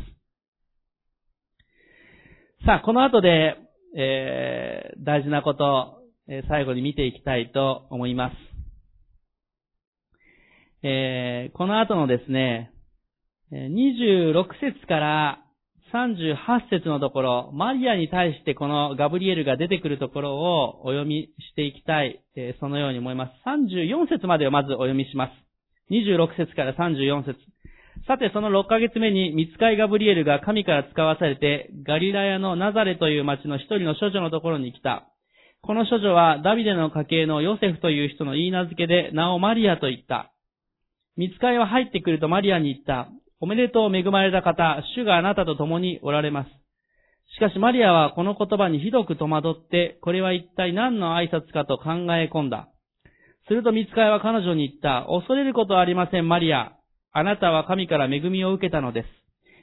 [2.66, 3.58] さあ、この後で、
[3.98, 8.36] えー、大事なこと、えー、最後に見ていきたいと思います。
[10.86, 12.72] えー、この後のですね、
[13.52, 15.40] 26節から
[15.94, 16.36] 38
[16.70, 23.32] 節のところ、マリアに対してこのガブリエルが出てくるところをお読みしていきたい、えー、そのように思います。
[23.46, 25.43] 34節までをまずお読みします。
[25.92, 27.40] 26節から34節
[28.08, 35.08] さて、その6ヶ月目に、見つかいガブリエルが神から使わされて、ガリラヤのナザレという町の一人の処女のところに来た。
[35.62, 40.34] この処女は、ダビデの家系のヨセフという人の言い名付けで、名をマリアと言った。
[41.16, 43.10] 見つかいは入ってくるとマリアに言った。
[43.40, 46.50] おめでとう恵まれた方、主があなたと共におられます。
[47.36, 52.70] しかしマリアはこの言葉にひどく戸惑って、これは一体何の挨拶かと考え込んだ。
[53.54, 55.06] すると見つかいは彼女に言った。
[55.08, 56.74] 恐れることはありません、マリア。
[57.12, 59.08] あなたは神から恵みを受けたのです。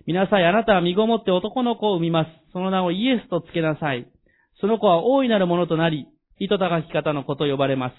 [0.07, 2.29] 皆さん、あなたは身ごもって男の子を産みます。
[2.53, 4.07] その名をイエスとつけなさい。
[4.61, 6.07] その子は大いなるものとなり、
[6.39, 7.95] 糸高き方の子と呼ばれます。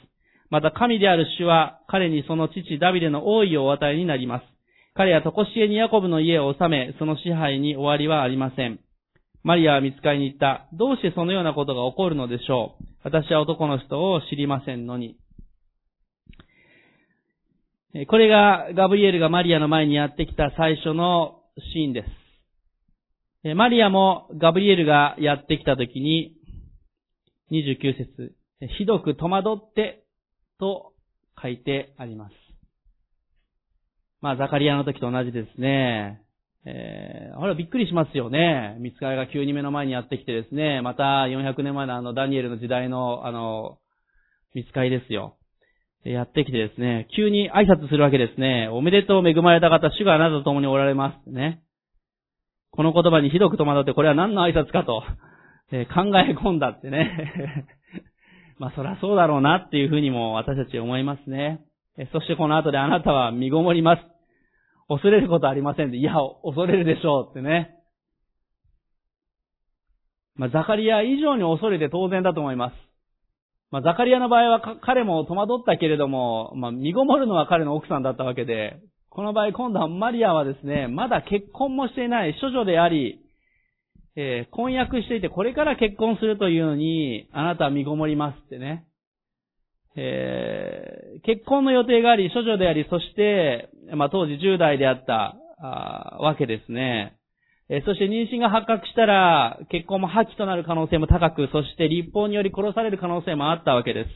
[0.50, 4.46] また神である主は、彼にその父ダビデの王位をお与えになります。
[4.94, 8.80] 彼は常しえにヤコブの家を治め、その支配に終わりはありません。
[9.44, 10.68] マリアは見つかりに行った。
[10.72, 15.18] どうしてそのようなことが起こるのでしょう私は男の人を知りませんのに。
[18.08, 21.42] これがガブリエルがマリアの前にやってきた最初の
[21.74, 22.06] シーンで
[23.44, 23.56] す。
[23.56, 26.38] マリアもガブリエルがやってきたときに、
[27.52, 28.36] 29節
[28.78, 30.06] ひどく戸惑って
[30.58, 30.94] と
[31.42, 32.34] 書いてあります。
[34.22, 36.22] まあ、ザカリアの時と同じですね。
[36.64, 38.78] えー、あれびっくりしますよね。
[38.80, 43.80] 見つかりが急に目の前にやってきてですね、また400年前のあのダニエルの時代のあの、
[44.54, 45.36] 見つかりですよ。
[46.04, 48.70] やってきてですね、急に挨拶するわけですね。
[48.72, 51.30] おめでとう恵まれた方、主があなたと共におられます。
[51.30, 51.62] ね。
[52.72, 55.04] この言葉にひどく戸惑って、これは何の挨拶かと、
[55.72, 57.68] えー、考え込んだってね。
[58.58, 61.62] まあそりゃそうだろうなっていうふうにも私たち思いますね。
[61.98, 64.02] えそしてこの後であなたは身ごもります。
[64.88, 67.76] 恐れることありません、いや、恐れるでしょうってね。
[70.36, 72.76] まあ、ザカリア以上に恐れて当然だと思います。
[73.72, 83.22] まあ、ザカリアの場合は彼も戸惑ったけれども、まあ、身ごもるのは彼の奥さんだったわけで、この場合今度はマリアはですね、まだ結婚もしていない処女であり、
[84.18, 88.86] えー、婚約していてこれから結婚するというのに、あなたは身ごもりますってね。
[89.96, 97.18] えー、結婚の予定があり、処女であり、そして、まあ、当時10代であったあわけですね。
[97.86, 104.10] そして妊娠が発覚したら、結婚も破棄となる可能性も高く、そして立法により殺される可能性もあったわけです。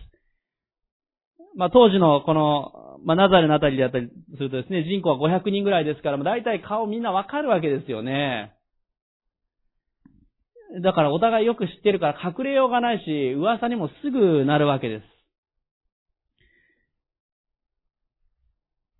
[1.55, 8.51] まあ、当時のこの、まあ、ナザレのあたりであったりするとですね、人口は500人ぐらいですから、大体顔みんなわかるわけですよね。
[10.83, 15.03] だからお互いよく知ってるから隠れようがないし、噂にもすぐなるわけです。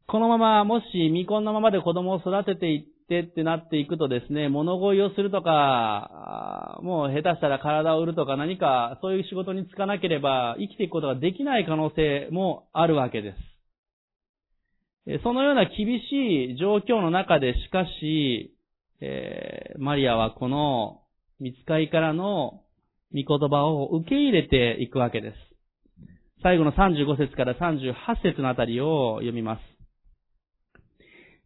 [0.07, 13.35] このまま、もし未婚のままで子供を育てていってってってなっていくとですね、物乞いをするとか、もう下手したら体を売るとか何かそういう仕事に就かなければ生きていくことができない可能性もあるわけで
[15.07, 15.21] す。
[15.23, 18.55] そのような厳しい状況の中でしかし、
[19.01, 21.01] えー、マリアはこの
[21.39, 22.63] 見つかりからの
[23.13, 25.35] 御言葉を受け入れていくわけです。
[26.41, 27.93] 最後の35節から38
[28.23, 29.74] 節のあたりを読みます。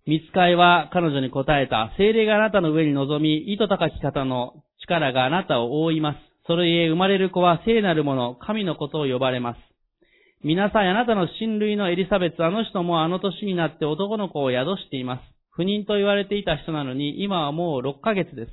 [0.06, 1.92] 見つかいは彼女に答えた。
[1.98, 6.18] 精霊があなたの上に臨み、糸高き方の力があなたを覆います。
[6.48, 9.60] それゆえ生まれる子は聖なる者、神のことを呼ばれます。
[10.44, 15.22] 皆さん、あなたの親類のエリザベツ、あの人もあの年になって男の子を宿しています。
[15.52, 18.52] 不妊と言われていた人なのに、今はもう6ヶ月です。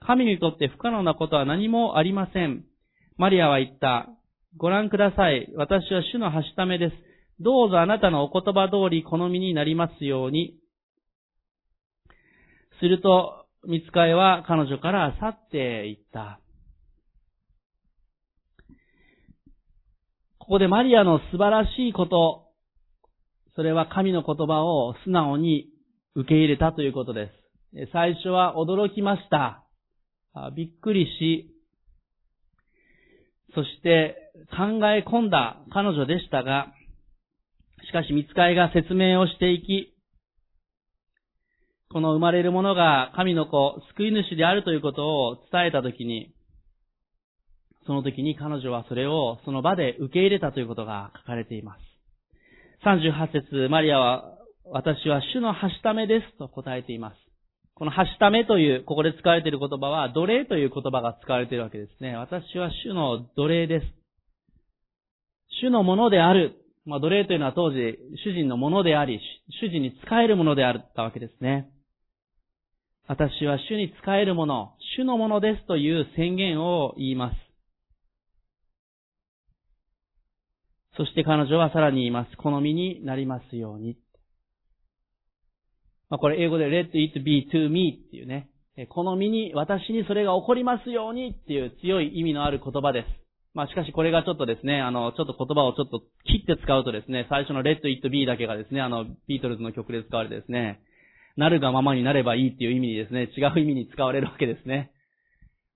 [0.00, 2.64] 神にとって不可能なことは何もありません。
[3.16, 4.08] マリアは言った。
[4.56, 5.52] ご覧ください。
[5.54, 6.96] 私は主のはしためです。
[7.38, 10.59] どうぞあなたのお言葉通り好みになりますように。
[12.80, 16.40] すると、見つかいは彼女から去っていった。
[20.38, 22.46] ここでマリアの素晴らしいこと、
[23.54, 25.68] それは神の言葉を素直に
[26.14, 27.30] 受け入れたということで
[27.72, 27.90] す。
[27.92, 29.64] 最初は驚きました。
[30.56, 31.54] びっくりし、
[33.54, 36.72] そして考え込んだ彼女でしたが、
[37.86, 39.94] しかし見つかいが説明をしていき、
[41.92, 46.32] この生まれるものが神の子、救い主であるということを伝えたときに、
[47.84, 51.80] その時に彼女はそれをその場で受け入れたということが書かれています。
[52.86, 57.16] 38節マリアは、私は主のはしためですと答えています。
[57.74, 62.14] このはしためという、ここで使われている言葉は、奴隷という言葉が使われているわけですね。
[62.14, 63.86] 私は主の奴隷です。
[65.60, 66.54] 主のものである。
[66.86, 69.20] まあ、奴隷というのは当時、主人のものであり、
[69.60, 71.68] 主人に使えるものであったわけですね。
[73.10, 77.36] 私は主に仕えるもの、主のものですという宣言を言います。
[80.96, 82.36] そして彼女はさらに言います。
[82.36, 83.96] 好みになりますように。
[86.08, 88.48] まあ、これ英語で let it be to me っていうね。
[88.90, 93.06] 好みに、私にそれが起こりますようにっていう強い意味のある言葉です。
[93.54, 100.78] まあしかしこれがちょっとですね、あの、ちょっと言葉をちょっと切って使うとですね、最初の let it be だけがですね、あの、ビートルズの曲で使われてですね、
[101.36, 104.90] なるがままになればいいっていう意味にですね、違う意味に使われるわけですね。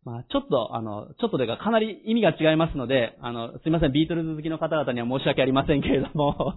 [0.04, 6.54] まあ、ちょっと、あの、ちょっとでかかなり意味が違いますので、あの、すいません、ビートルズ好きの方々には申し訳ありませんけれども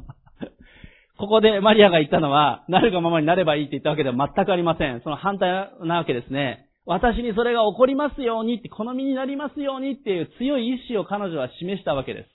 [1.17, 5.01] ここでマリアが言ったのは、なるがままになればいいって言ったわけでは全くありません。
[5.01, 5.49] その反対
[5.81, 6.67] なわけですね。
[6.85, 12.29] 私にそれが起こりますようにって、好みになりますようにっていう強い意志を彼女は示したわけです。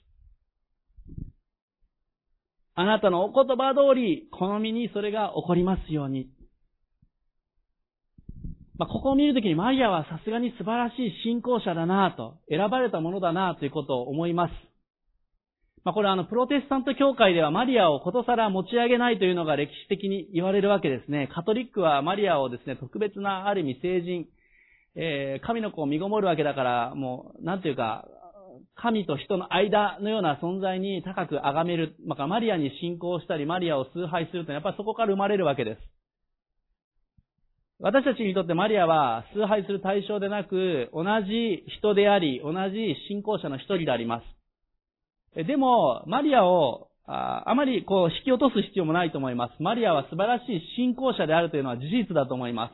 [2.75, 6.27] あなたのお言葉通り、好みにそれが起こりますように。
[8.77, 14.51] まあ、ここを見るときにマリアはさすがに素晴らしい信仰者だなと、選ばれたものだなということを思います。
[15.83, 21.29] まあ、これはあの、プロテスタント教会ではマリアをことさら持ち上げないというのが歴史的に言われるわけですね。
[21.33, 24.25] カトリックはマリアをですね、特別なある意味聖人、
[24.95, 28.07] えー、神の子を身ごもるわけだから、もう、なんていうか、
[28.75, 36.02] 神と人の間のような存在に高く崇める、まあ、マリアに信仰したり、マリアを崇拝するというのは、やっぱりそこから生まれるわけです。
[37.83, 44.21] 私たちにとってマリアは崇拝する対象でなく、同じ人であり、同じ信仰者の一人でありま
[45.35, 45.45] す。
[45.45, 49.61] でも、マリアをああまりこう引き落とす必要もないと思います。
[49.61, 52.73] マリアは素晴らしい信仰者であるというのは事実だと思います。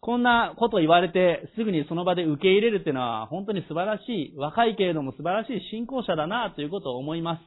[0.00, 7.40] こんなこと言われてすぐにその場で受け入れるというのは本当に素晴らしい、若いけれども素晴らしい信仰者だなということを思います。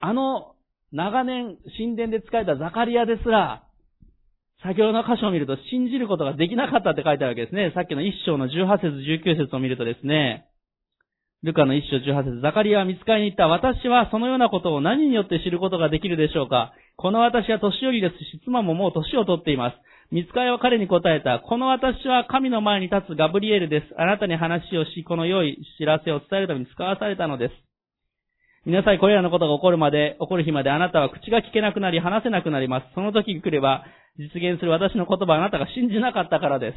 [0.00, 0.56] あの
[0.90, 3.65] 長年神殿で使えたザカリアですら、
[4.66, 7.70] 先ほどの箇所を見ると信じることができなかったって書いてあるわけですね。
[7.72, 10.46] さっきの一章の18節19節を見るとですね、
[11.44, 13.46] ルカの一章18節ザカリアは見つかりに行った。
[13.46, 19.76] 私はそのようなことを何によって知ることができるでしょうかこの私は年寄りですし、妻ももう年を取っています。
[20.10, 21.38] 見つかりは彼に答えた。
[21.38, 23.94] この私は神の前に立つガブリエルです。
[23.96, 27.54] あなたに話をし、この良い知らせを伝えるために使わされたのです。
[28.66, 32.86] 皆さんこれらのことが起こるまで、起こる日まであなたは口が聞けなくなり話せなくなります。
[32.96, 33.84] その時来れば、
[34.18, 36.76] 実現する私の言葉あなたが信じなかったからです。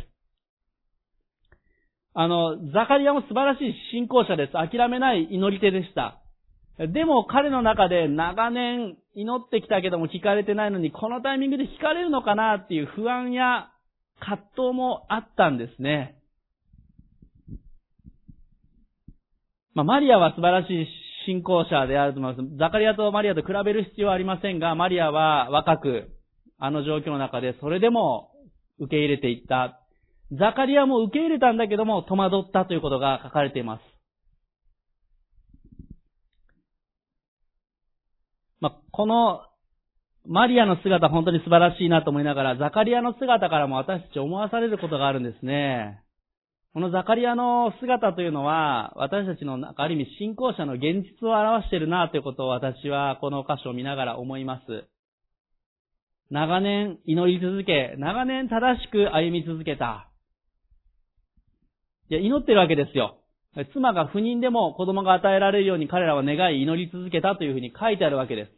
[2.13, 4.53] あの、ザカリアも素晴らしい信仰者です。
[4.53, 6.19] 諦めない祈り手でした。
[6.77, 13.69] でも彼の中で長年祈ってきたけども聞かれてないのに、このタイミングで聞かれるのかなっていう不安や
[14.19, 16.19] 葛藤もあったんですね。
[19.73, 20.87] まあ、マリアは素晴らしい
[21.29, 22.57] 信仰者であると思います。
[22.57, 26.09] ザカリアとマリアと比べる必要はありませんが、マリアは若く、
[26.57, 28.31] あの状況の中でそれでも
[28.79, 29.79] 受け入れていった。
[30.31, 33.81] ザカリアも受け入れたんだけども戸惑ったということが書かれています。
[38.59, 39.41] まあ、この
[40.27, 46.01] マリアの姿本当に素晴らしいなと思いながら、ザカリアの姿からも私たち思わされることがあるんですね。
[46.73, 54.87] このザカリアの姿というのは、私たちのある意味信仰者の現実を表しているなということを私はこの箇所を見ながら思います。
[56.29, 60.11] 長年祈り続け、長年正しく歩み続けた。
[62.09, 63.17] いや、祈ってるわけですよ。
[63.73, 68.51] 妻が不妊でも子供が与えられるように彼らは願い祈り続けたというふうに書いてあるわけです。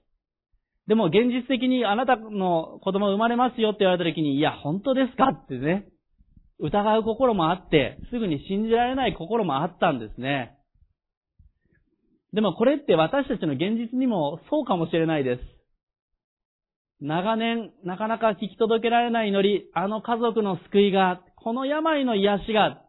[0.88, 5.88] でも現実的にあなたの子供生まれますよって言われた時に、いや、本当ですかってね、
[6.62, 10.58] 疑う心もあって、すぐに信じられない心もあったんですね。
[12.34, 15.42] でもこれって私たちの現実にもそうかもしれないです。
[17.02, 22.84] 長年、なかなか聞き届けられない祈り、あの家族の救いが、この病の癒しが、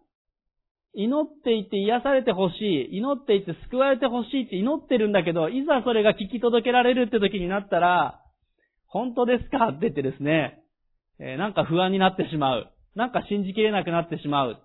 [0.94, 8.20] 祈っていて癒されてほしい、祈っていて救われてほしいって祈ってるんだけど、いざそれが聞き届けられるって時になったら、
[8.86, 10.62] 本当ですかって言ってですね、
[11.18, 12.66] えー、なんか不安になってしまう。
[12.94, 14.56] なんか信じきれなくなってしまう。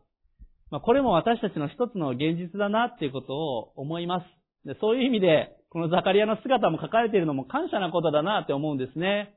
[0.70, 4.68] まあ、これも私たちの一つの現実だなっていうことを思います。
[4.68, 9.34] でそういう意味で、このザカリアの姿も書かれているのも感謝なことだなって思うんですね。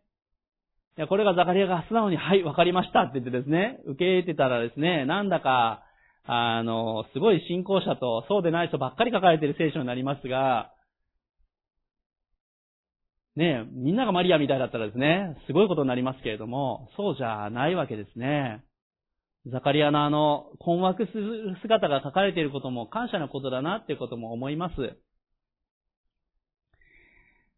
[0.99, 5.85] いや、これがザカリアが素直に、はい、わかりましたって言ってですね、受け入れてたらですね、なんだか、
[6.25, 10.73] あの、すごい信仰者とそうでない人ばっかり書かれている聖書になりますが、
[13.37, 18.65] ねみんながマリアみたいだったらですね、すごいことになりますけれども、そうじゃないわけですね。
[19.47, 24.75] ザカリアのあの、困惑する姿が書かれていることも感謝のことだなっていうことも思います。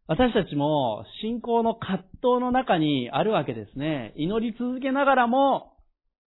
[0.07, 4.13] 私たちも信仰の葛藤の中にあるわけですね。
[4.17, 5.77] 祈り続けながらも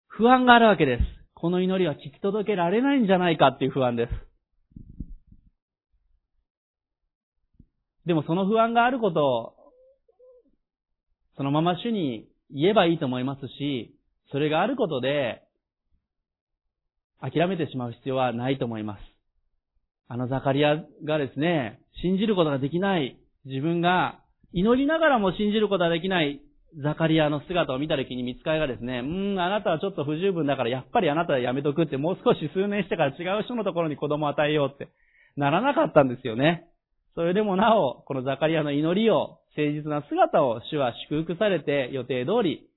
[0.08, 1.02] 不安があるわけです。
[1.34, 4.10] この祈りは聞き届けられないんじゃないかっていう不安です。
[8.06, 9.52] でもその不安があることを、
[11.36, 13.94] そのまま主に言えばいいと思いますし、
[14.32, 15.42] それがあることで、
[17.20, 19.00] 諦めてしまう必要はないと思います。
[20.08, 24.20] あのザカリアがですね、信じることができない自分が
[24.52, 26.40] 祈りながらも信じることができない
[26.82, 34.92] ザカリアの姿を見たときに見つかりがですね、うーん、あなたはちょっと不十分だからやっぱりあなたはやめとくってもう少し数年してから違う人のところに子供を与えようって
[35.36, 36.68] ならなかったんですよね。
[37.14, 42.68] それでもなお、このザカリアの祈りを、誠実な姿を主は祝福されて予定通り、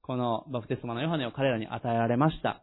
[0.00, 2.62] このバプテスマのヨハネを彼らに与えられました。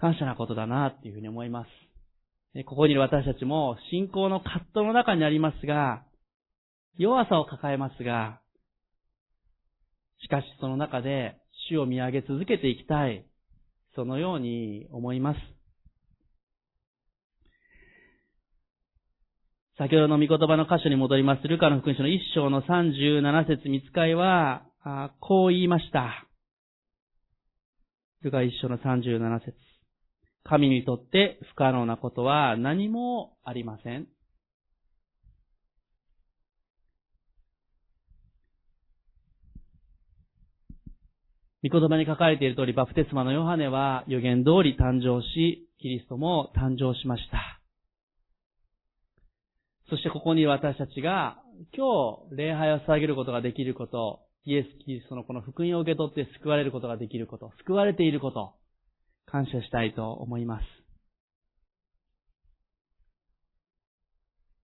[0.00, 2.64] 感謝なことだなっていうふうに思います。
[2.64, 6.02] ここにいる私たちも信仰の葛藤の中にありますが、
[6.96, 8.40] 弱さを抱えますが、
[10.22, 11.36] しかしその中で
[11.68, 13.24] 主を見上げ続けていきたい。
[13.94, 15.40] そのように思います。
[19.78, 21.48] 先ほどの御言葉の箇所に戻ります。
[21.48, 24.62] ルカの福音書の一章の37節見つかいは、
[25.20, 26.26] こう言いました。
[28.22, 29.69] ルカ一章の37節
[30.44, 34.06] 神にとって不可能なことは何もありません。
[41.62, 47.60] 御言葉に書かれている通り、バプテスマのヨハネは予言通り誕生し、キリストも誕生しました。
[49.90, 51.42] そしてここに私たちが
[51.76, 58.54] 今日礼拝を捧げることができること、イエス・キリストのこの福音を受け取って救われることができること、救われていること、
[59.30, 60.64] 感謝したいと思います。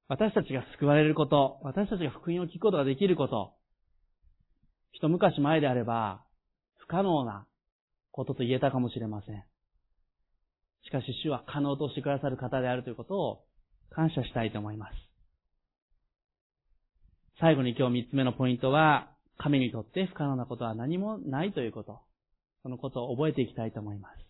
[0.08, 3.54] 私たちが救われること、私たちが福音を聞くことができること、
[4.92, 6.24] 一昔前であれば、
[6.78, 7.46] 不可能な
[8.12, 9.44] ことと言えたかもしれません。
[10.84, 13.44] しかし主は可能としてくださる方であるということを
[13.90, 14.92] 感謝したいと思います。
[17.40, 22.00] 最後に今日三つ目のポイントは、神にとって不可能なことは何もないということ。
[22.62, 24.25] そのことを覚えていきたいと思います。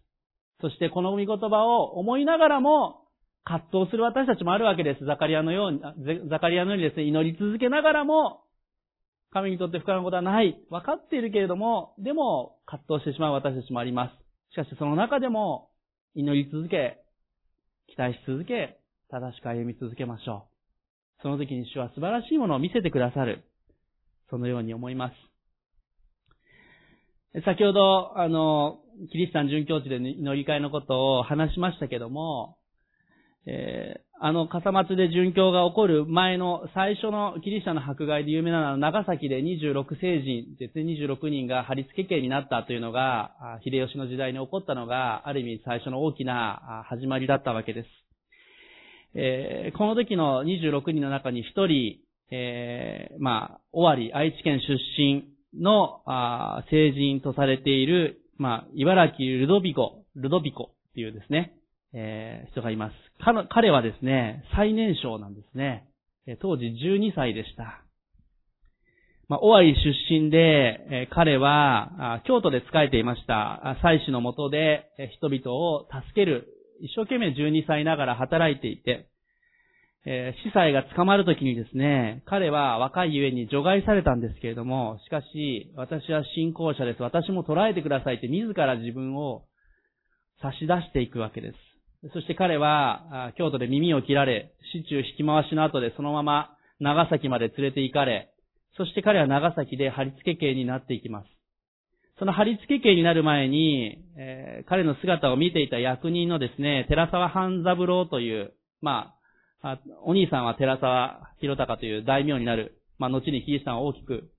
[0.61, 3.03] そしてこの御言葉を思いながらも、
[3.45, 5.05] 葛藤する私たちもあるわけです。
[5.05, 5.81] ザカリアのように、
[6.29, 8.43] ザカリアのようにですね、祈り続けながらも、
[9.31, 10.59] 神にとって不可能なことはない。
[10.71, 14.53] 分かっているけれども、でも葛藤してしまう私たちもあります。
[14.53, 15.71] しかしその中でも、
[16.15, 17.03] 祈り続け、
[17.89, 18.81] 期待し続け、
[19.11, 20.49] 正しく歩み続けましょ
[21.21, 21.23] う。
[21.23, 23.45] その時に主は素晴らしいものを見せてくださる。
[24.31, 25.15] そのように思います。
[27.45, 28.81] 先ほど、あの、
[29.11, 32.57] キリシタン殉教地で乗り換えのことを話しましたけども、
[33.47, 43.33] えー、あの笠松で殉教が起こる前の最初のキリシタンの迫害で有名なのは長崎で26聖人ですね、26人が貼り付け刑になったというのが、
[43.65, 47.89] 秀吉の時代に起こったのが、ある意味最初の大きな始まりだったわけです。
[49.15, 51.99] えー、この時の26人の中に1人、
[52.31, 55.25] えー、まあ、尾張、愛知県出身
[55.55, 61.55] の、あ成人とされている、まあ、茨城ルドビコ、ルドビコっていうですね、
[61.95, 62.95] えー、人がいます。
[63.49, 65.89] 彼はですね、最年少なんですね。
[66.41, 67.83] 当時12歳でした。
[69.29, 70.37] まあ、尾張出身で、
[70.91, 73.77] えー、彼は、京都で仕えていました。
[73.83, 74.87] 祭司のもとで、
[75.19, 76.49] 人々を助ける、
[76.81, 79.09] 一生懸命12歳ながら働いていて、
[80.09, 87.03] えー、司祭が捕まるときにですね、彼は若いゆえに除外されたんですけれども、しかし、私は信仰者です。
[87.03, 89.47] 私も捉えてくださいって自ら自分を
[90.41, 92.13] 差し出していくわけです。
[92.13, 98.31] そして彼は、京都で耳を切られ、市中引き回しの後でそのまま長崎まで連れて行かれ、
[98.77, 101.29] そして彼は長崎で貼り付け刑になっていきます。
[102.21, 109.16] その貼り付け刑になる前に、えー、彼の姿を見ていた役人のですね、寺沢半三郎という、まあ、
[110.05, 112.79] お兄さんは寺沢広隆という大名になる。
[112.99, 114.31] まあ、後にキリシタンを大きく、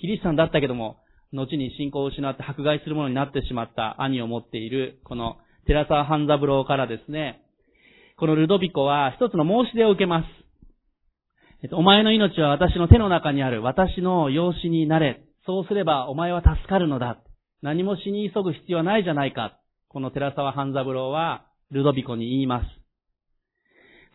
[0.00, 0.98] キリシタンだったけども、
[1.32, 5.36] 後に信仰を失って迫害するものになってしまった兄を持っている、この
[5.66, 7.42] 寺沢半三郎からですね、
[8.16, 10.26] このルドビコは一つの申し出を受けます。
[11.62, 13.62] えっと、お前の命は私の手の中にある。
[13.62, 15.22] 私の養子になれ。
[15.44, 17.18] そうすればお前は助かるのだ。
[17.62, 19.58] 何も死に急ぐ必要はないじゃないか。
[19.88, 22.66] この寺沢半三郎はルドビコに言います。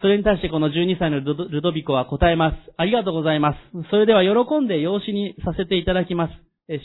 [0.01, 2.55] それに対してこの12歳のルドビコは答えます。
[2.77, 3.57] ありがとうございます。
[3.91, 6.33] それでは喜んで養子にさせていただきます。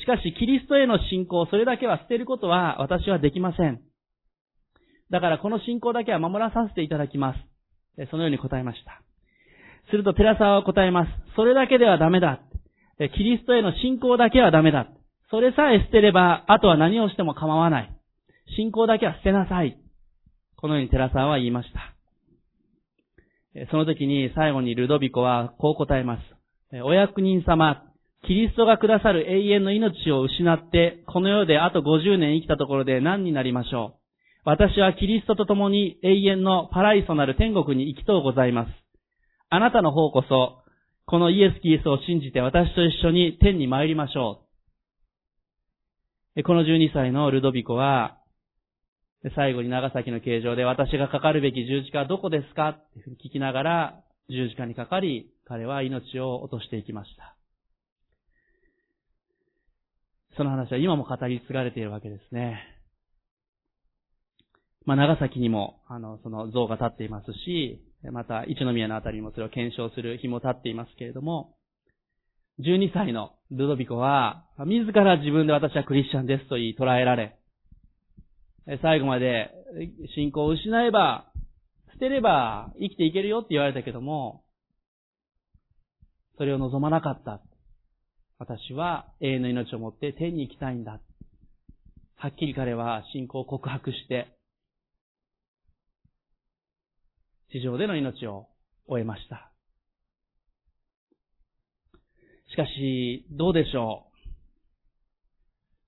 [0.00, 3.80] しかし、キリストへの信仰、それだけは捨てることは私はできません。
[5.10, 7.34] だからこの信仰だけは守らさせていただきま
[7.96, 8.08] す。
[8.10, 9.00] そのように答えました。
[9.90, 11.10] すると、寺沢は答えます。
[11.36, 12.40] それだけではダメだ。
[12.98, 14.88] キリストへの信仰だけはダメだ。
[15.30, 17.92] それさえ捨てれば、あとは何をしても構わない。
[18.56, 19.78] 信仰だけは捨てなさい。
[20.56, 21.95] このように寺沢は言いました。
[23.70, 26.82] その時に最後にルドビコはこう答えます。
[26.84, 27.82] お役人様、
[28.26, 34.06] キリストがくださる永遠の命を失って、この世であと50年生きたところで何になりましょう。
[34.44, 38.70] 私はキリストと共に永遠のパライソなる天国に行きとうございます。
[39.48, 40.62] あなたの方こそ、
[41.06, 44.42] このイエス・キリストを信じて私と一緒に天に参りましょ
[46.36, 46.42] う。
[46.42, 48.18] この12歳のルドビコは、
[49.34, 57.36] 最後に長崎の形状で私がかかるべき十字架はどこですかって聞きながら十字架にかかり、彼は命を落としていきました。
[60.36, 62.60] その話は今も語り継がれているわけですね。
[64.84, 71.56] まあ、長崎にも、あの、その像が立っていますし、また、一宮のあたりにもそれを検証する日も立っていますけれども、
[72.60, 77.35] 12歳のルドビコは、自ら自分で私はクリスチャンですと言い捉えられ、
[78.82, 79.50] 最後まで
[80.16, 81.30] 信仰を失えば、
[81.92, 84.42] 捨てれば生きていけるよって言われたけども、
[86.36, 87.40] それを望まなかった。
[88.38, 91.00] 私は永遠の命を持って天に行きたいんだ。
[92.16, 94.26] はっきり彼は信仰を告白して、
[97.52, 98.48] 地上での命を
[98.88, 99.52] 終えました。
[102.50, 104.16] しかし、どうでしょう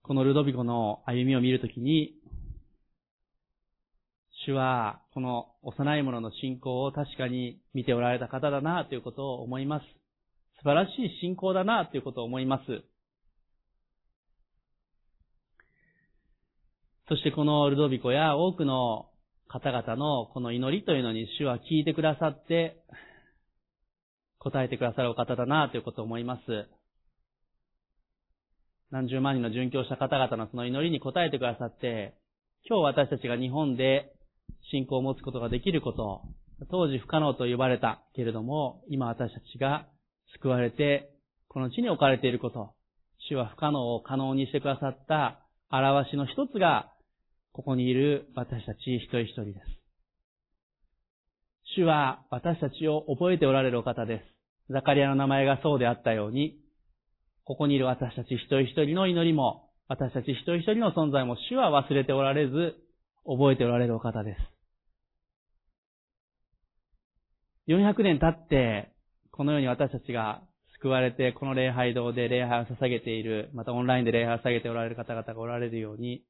[0.08, 2.14] このルドビコの歩みを見るときに、
[4.47, 9.86] 主は、この幼い者の信仰を確かに見ておられた方だなということを思います。
[10.59, 12.64] 素晴らしい信仰だなということを思います。
[17.09, 19.09] そしてこのルドビコや多くの
[19.49, 22.82] 方々のこの祈りというのに主は聞いてくださって、
[24.39, 26.68] 答えてくださるお方だなということを思います。
[28.91, 32.14] 何十万人の殉教した方々のその祈りに応えてくださって、
[32.68, 34.12] 今日私たちが日本で
[34.70, 36.22] 信仰を持つことができること、
[36.70, 39.86] 当時不可能と呼ばれたけれども、今私たちが
[40.34, 41.11] 救われて、
[41.49, 42.74] この地に置かれていること、
[43.28, 45.40] 主は不可能を可能にしてくださった
[45.70, 46.92] 表しの一つが、
[47.53, 49.59] ここにいる私たち一人一人です。
[51.76, 54.18] 主は私たちを覚えておられるお方で
[54.68, 54.72] す。
[54.72, 56.59] ザカリアの名前がそうであったように、
[57.44, 62.76] ここにいる私たち一人一人の祈りも、私たち一人一人の存在も主は忘れておられず、
[63.28, 64.40] 覚えておられるお方です。
[67.68, 68.90] 400年経って、
[69.30, 70.42] このように私たちが
[70.80, 76.22] 救われて、この礼拝堂で礼拝を捧げている、またオンラインで礼拝を捧げておられる方々がおられるように、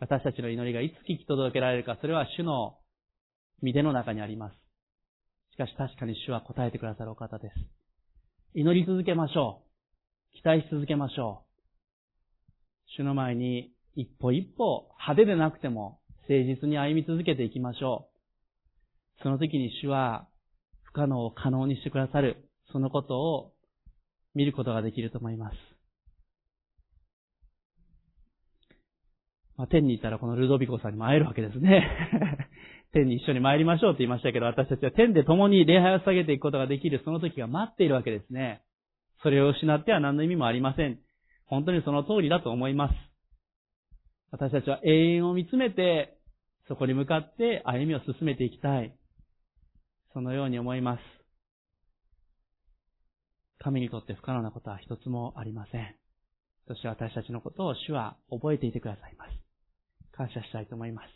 [0.00, 2.78] 私たちの祈りがいつ聞き届けられるか、それは主の
[3.62, 4.54] 御手の中にあります。
[5.52, 7.54] しかし確かに主は答えてくださるお方です。
[8.54, 9.62] 祈り続けましょ
[10.34, 10.36] う。
[10.36, 11.48] 期待し続けましょう。
[12.96, 18.08] 主の前に一歩一歩派手でなくても誠実に歩み続けていきましょ
[19.18, 19.22] う。
[19.22, 20.28] その時に主は
[20.82, 23.52] 不可能を可能にしてくださる、そのことを
[24.34, 25.56] 見ることができると思います。
[29.56, 31.90] まあ、天に行ったらこのルドビコさんにも会えるわけですね。
[32.92, 38.62] 天に一緒に参りましょうって言いましたけど、私たちは天で共に礼拝を下げていくことができるその時が待っているわけですね。
[39.22, 41.00] それを失っては何の意味もありません。
[41.46, 42.94] 本当にその通りだと思います。
[44.30, 46.17] 私たちは永遠を見つめて、
[46.68, 48.94] そこに向かって歩みを進めていきたい。
[50.12, 51.00] そのように思います。
[53.58, 55.94] 神にとって不可能なことは一つもありません。
[56.66, 59.30] そして私たちのことを主は覚えていてくださいます。
[60.12, 61.06] 感謝したいと思います。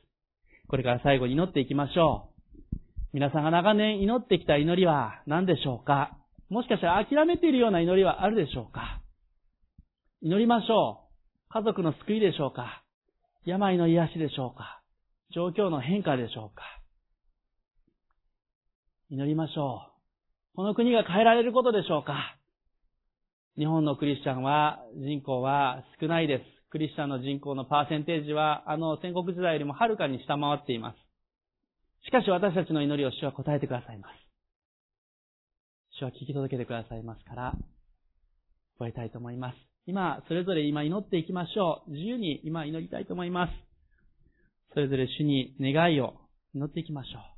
[0.69, 2.31] これから最後に祈っていきましょ
[2.73, 2.77] う。
[3.13, 6.17] 皆さんが長年祈ってきた祈りは何でしょうか？
[6.49, 9.03] もしかしたら諦めているような祈りはあるでしょうか？
[10.23, 11.09] 祈りましょ
[11.51, 11.53] う。
[11.53, 12.83] 家族の救いでしょうか？
[13.45, 14.82] 病の癒しでしょうか？
[15.35, 16.63] 状況の変化でしょうか
[19.11, 20.57] 祈りましょう。
[20.57, 22.37] この国が変えられることでしょうか
[23.59, 26.45] 日本のクリスチャンは、人口は少ないです。
[26.71, 30.97] クリスチャンの人口のパーセンテージは、あの戦国時代よりもはるかに下回っています。
[32.07, 34.13] しかし私たちの祈りを主は答えてくださいます。
[35.99, 37.53] 主は聞き届けてくださいますから、
[38.79, 39.57] 覚えたいと思います。
[39.87, 41.91] 今、それぞれ今祈っていきましょう。
[41.91, 43.72] 自由に今祈りたいと思います。
[44.75, 46.15] それぞれ主に願いを
[46.55, 47.32] 祈っていきましょう。